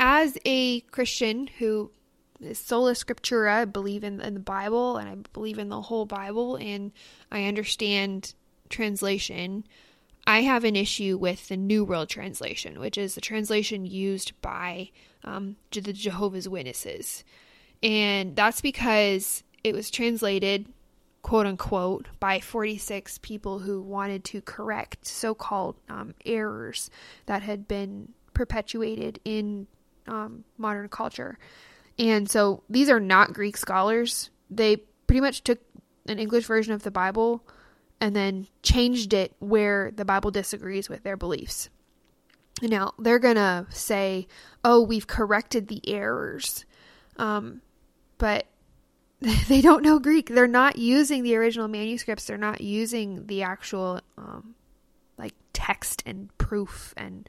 as 0.04 0.36
a 0.44 0.80
Christian 0.80 1.46
who 1.46 1.92
is 2.40 2.58
sola 2.58 2.94
scriptura, 2.94 3.52
I 3.52 3.64
believe 3.66 4.02
in, 4.02 4.20
in 4.20 4.34
the 4.34 4.40
Bible 4.40 4.96
and 4.96 5.08
I 5.08 5.14
believe 5.32 5.60
in 5.60 5.68
the 5.68 5.80
whole 5.80 6.06
Bible 6.06 6.56
and 6.56 6.90
I 7.30 7.44
understand 7.44 8.34
translation. 8.68 9.64
I 10.26 10.40
have 10.40 10.64
an 10.64 10.74
issue 10.74 11.16
with 11.16 11.46
the 11.46 11.56
New 11.56 11.84
World 11.84 12.08
Translation, 12.08 12.80
which 12.80 12.98
is 12.98 13.14
the 13.14 13.20
translation 13.20 13.86
used 13.86 14.32
by 14.42 14.90
um, 15.22 15.54
the 15.70 15.92
Jehovah's 15.92 16.48
Witnesses. 16.48 17.22
And 17.80 18.34
that's 18.34 18.60
because 18.60 19.44
it 19.62 19.72
was 19.72 19.88
translated, 19.88 20.66
quote 21.32 21.46
unquote, 21.46 22.08
by 22.20 22.40
46 22.40 23.16
people 23.22 23.60
who 23.60 23.80
wanted 23.80 24.22
to 24.22 24.42
correct 24.42 25.06
so 25.06 25.34
called 25.34 25.76
um, 25.88 26.14
errors 26.26 26.90
that 27.24 27.40
had 27.40 27.66
been 27.66 28.12
perpetuated 28.34 29.18
in 29.24 29.66
um, 30.06 30.44
modern 30.58 30.90
culture. 30.90 31.38
And 31.98 32.28
so 32.28 32.62
these 32.68 32.90
are 32.90 33.00
not 33.00 33.32
Greek 33.32 33.56
scholars. 33.56 34.28
They 34.50 34.76
pretty 35.06 35.22
much 35.22 35.42
took 35.42 35.58
an 36.06 36.18
English 36.18 36.44
version 36.44 36.74
of 36.74 36.82
the 36.82 36.90
Bible 36.90 37.42
and 37.98 38.14
then 38.14 38.46
changed 38.62 39.14
it 39.14 39.32
where 39.38 39.90
the 39.90 40.04
Bible 40.04 40.30
disagrees 40.30 40.90
with 40.90 41.02
their 41.02 41.16
beliefs. 41.16 41.70
Now, 42.60 42.92
they're 42.98 43.18
going 43.18 43.36
to 43.36 43.66
say, 43.70 44.26
oh, 44.64 44.82
we've 44.82 45.06
corrected 45.06 45.68
the 45.68 45.80
errors. 45.88 46.66
Um, 47.16 47.62
but 48.18 48.48
they 49.48 49.60
don't 49.60 49.82
know 49.82 49.98
Greek. 49.98 50.28
They're 50.28 50.48
not 50.48 50.78
using 50.78 51.22
the 51.22 51.36
original 51.36 51.68
manuscripts. 51.68 52.26
They're 52.26 52.36
not 52.36 52.60
using 52.60 53.26
the 53.26 53.42
actual 53.42 54.00
um, 54.18 54.54
like 55.16 55.34
text 55.52 56.02
and 56.06 56.36
proof 56.38 56.92
and 56.96 57.28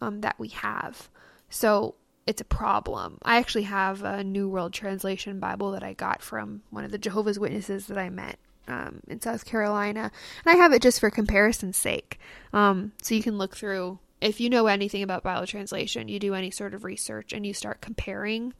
um, 0.00 0.22
that 0.22 0.38
we 0.38 0.48
have. 0.48 1.10
So 1.50 1.96
it's 2.26 2.40
a 2.40 2.46
problem. 2.46 3.18
I 3.22 3.36
actually 3.36 3.64
have 3.64 4.02
a 4.02 4.24
New 4.24 4.48
World 4.48 4.72
Translation 4.72 5.38
Bible 5.38 5.72
that 5.72 5.82
I 5.82 5.92
got 5.92 6.22
from 6.22 6.62
one 6.70 6.84
of 6.84 6.90
the 6.90 6.98
Jehovah's 6.98 7.38
Witnesses 7.38 7.86
that 7.88 7.98
I 7.98 8.08
met 8.08 8.38
um, 8.66 9.00
in 9.06 9.20
South 9.20 9.44
Carolina, 9.44 10.10
and 10.44 10.54
I 10.54 10.56
have 10.56 10.72
it 10.72 10.80
just 10.80 11.00
for 11.00 11.10
comparison's 11.10 11.76
sake. 11.76 12.18
Um, 12.54 12.92
so 13.02 13.14
you 13.14 13.22
can 13.22 13.36
look 13.36 13.54
through. 13.54 13.98
If 14.22 14.40
you 14.40 14.48
know 14.48 14.68
anything 14.68 15.02
about 15.02 15.22
Bible 15.22 15.46
translation, 15.46 16.08
you 16.08 16.18
do 16.18 16.32
any 16.32 16.50
sort 16.50 16.72
of 16.72 16.84
research 16.84 17.34
and 17.34 17.44
you 17.44 17.52
start 17.52 17.82
comparing, 17.82 18.54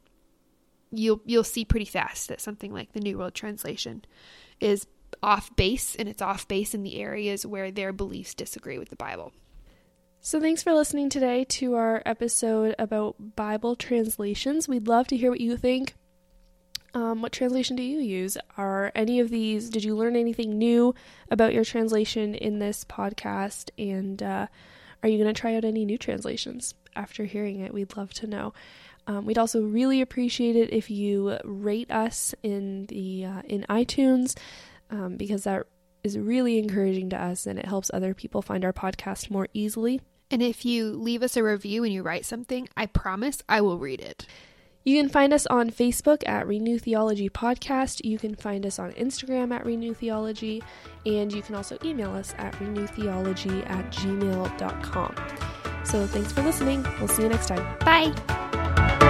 you'll 0.97 1.21
you'll 1.25 1.43
see 1.43 1.65
pretty 1.65 1.85
fast 1.85 2.29
that 2.29 2.41
something 2.41 2.73
like 2.73 2.93
the 2.93 2.99
New 2.99 3.17
World 3.17 3.33
Translation 3.33 4.05
is 4.59 4.87
off 5.21 5.55
base, 5.55 5.95
and 5.95 6.09
it's 6.09 6.21
off 6.21 6.47
base 6.47 6.73
in 6.73 6.83
the 6.83 6.99
areas 7.01 7.45
where 7.45 7.71
their 7.71 7.93
beliefs 7.93 8.33
disagree 8.33 8.77
with 8.77 8.89
the 8.89 8.95
Bible. 8.95 9.33
So, 10.21 10.39
thanks 10.39 10.63
for 10.63 10.73
listening 10.73 11.09
today 11.09 11.43
to 11.49 11.75
our 11.75 12.01
episode 12.05 12.75
about 12.79 13.35
Bible 13.35 13.75
translations. 13.75 14.67
We'd 14.67 14.87
love 14.87 15.07
to 15.07 15.17
hear 15.17 15.29
what 15.29 15.41
you 15.41 15.55
think. 15.57 15.93
Um, 16.95 17.21
what 17.21 17.33
translation 17.33 17.75
do 17.75 17.83
you 17.83 17.99
use? 17.99 18.37
Are 18.57 18.91
any 18.95 19.19
of 19.19 19.29
these, 19.29 19.69
did 19.69 19.83
you 19.83 19.95
learn 19.97 20.15
anything 20.15 20.57
new 20.57 20.95
about 21.29 21.53
your 21.53 21.65
translation 21.65 22.33
in 22.33 22.59
this 22.59 22.85
podcast? 22.85 23.69
And 23.77 24.23
uh, 24.23 24.47
are 25.03 25.09
you 25.09 25.21
going 25.21 25.31
to 25.31 25.39
try 25.39 25.55
out 25.55 25.65
any 25.65 25.83
new 25.83 25.97
translations 25.97 26.73
after 26.95 27.25
hearing 27.25 27.59
it? 27.59 27.73
We'd 27.73 27.97
love 27.97 28.13
to 28.15 28.27
know. 28.27 28.53
Um, 29.07 29.25
we'd 29.25 29.37
also 29.37 29.61
really 29.61 30.01
appreciate 30.01 30.55
it 30.55 30.73
if 30.73 30.89
you 30.89 31.37
rate 31.43 31.91
us 31.91 32.33
in 32.41 32.85
the 32.87 33.25
uh, 33.25 33.41
in 33.45 33.65
iTunes 33.69 34.35
um, 34.89 35.17
because 35.17 35.43
that 35.43 35.67
is 36.03 36.17
really 36.17 36.59
encouraging 36.59 37.09
to 37.09 37.21
us 37.21 37.45
and 37.45 37.57
it 37.59 37.65
helps 37.65 37.91
other 37.93 38.13
people 38.13 38.41
find 38.41 38.63
our 38.63 38.73
podcast 38.73 39.29
more 39.29 39.47
easily. 39.53 40.01
And 40.31 40.41
if 40.41 40.65
you 40.65 40.91
leave 40.91 41.23
us 41.23 41.37
a 41.37 41.43
review 41.43 41.83
and 41.83 41.93
you 41.93 42.01
write 42.01 42.25
something, 42.25 42.67
I 42.75 42.87
promise 42.87 43.41
I 43.47 43.61
will 43.61 43.77
read 43.77 44.01
it. 44.01 44.25
You 44.83 45.01
can 45.01 45.09
find 45.09 45.33
us 45.33 45.47
on 45.47 45.71
Facebook 45.71 46.27
at 46.27 46.47
Renew 46.47 46.77
Theology 46.77 47.27
Podcast. 47.27 48.05
You 48.05 48.19
can 48.19 48.35
find 48.35 48.67
us 48.67 48.77
on 48.77 48.91
Instagram 48.93 49.51
at 49.51 49.65
Renew 49.65 49.95
Theology. 49.95 50.61
And 51.07 51.33
you 51.33 51.41
can 51.41 51.55
also 51.55 51.77
email 51.83 52.11
us 52.13 52.35
at 52.37 52.53
renewtheology 52.55 53.67
at 53.67 53.91
gmail.com. 53.91 55.15
So 55.85 56.05
thanks 56.05 56.31
for 56.31 56.43
listening. 56.43 56.85
We'll 56.99 57.07
see 57.07 57.23
you 57.23 57.29
next 57.29 57.47
time. 57.47 57.77
Bye. 57.79 58.64
Bye. 58.75 59.04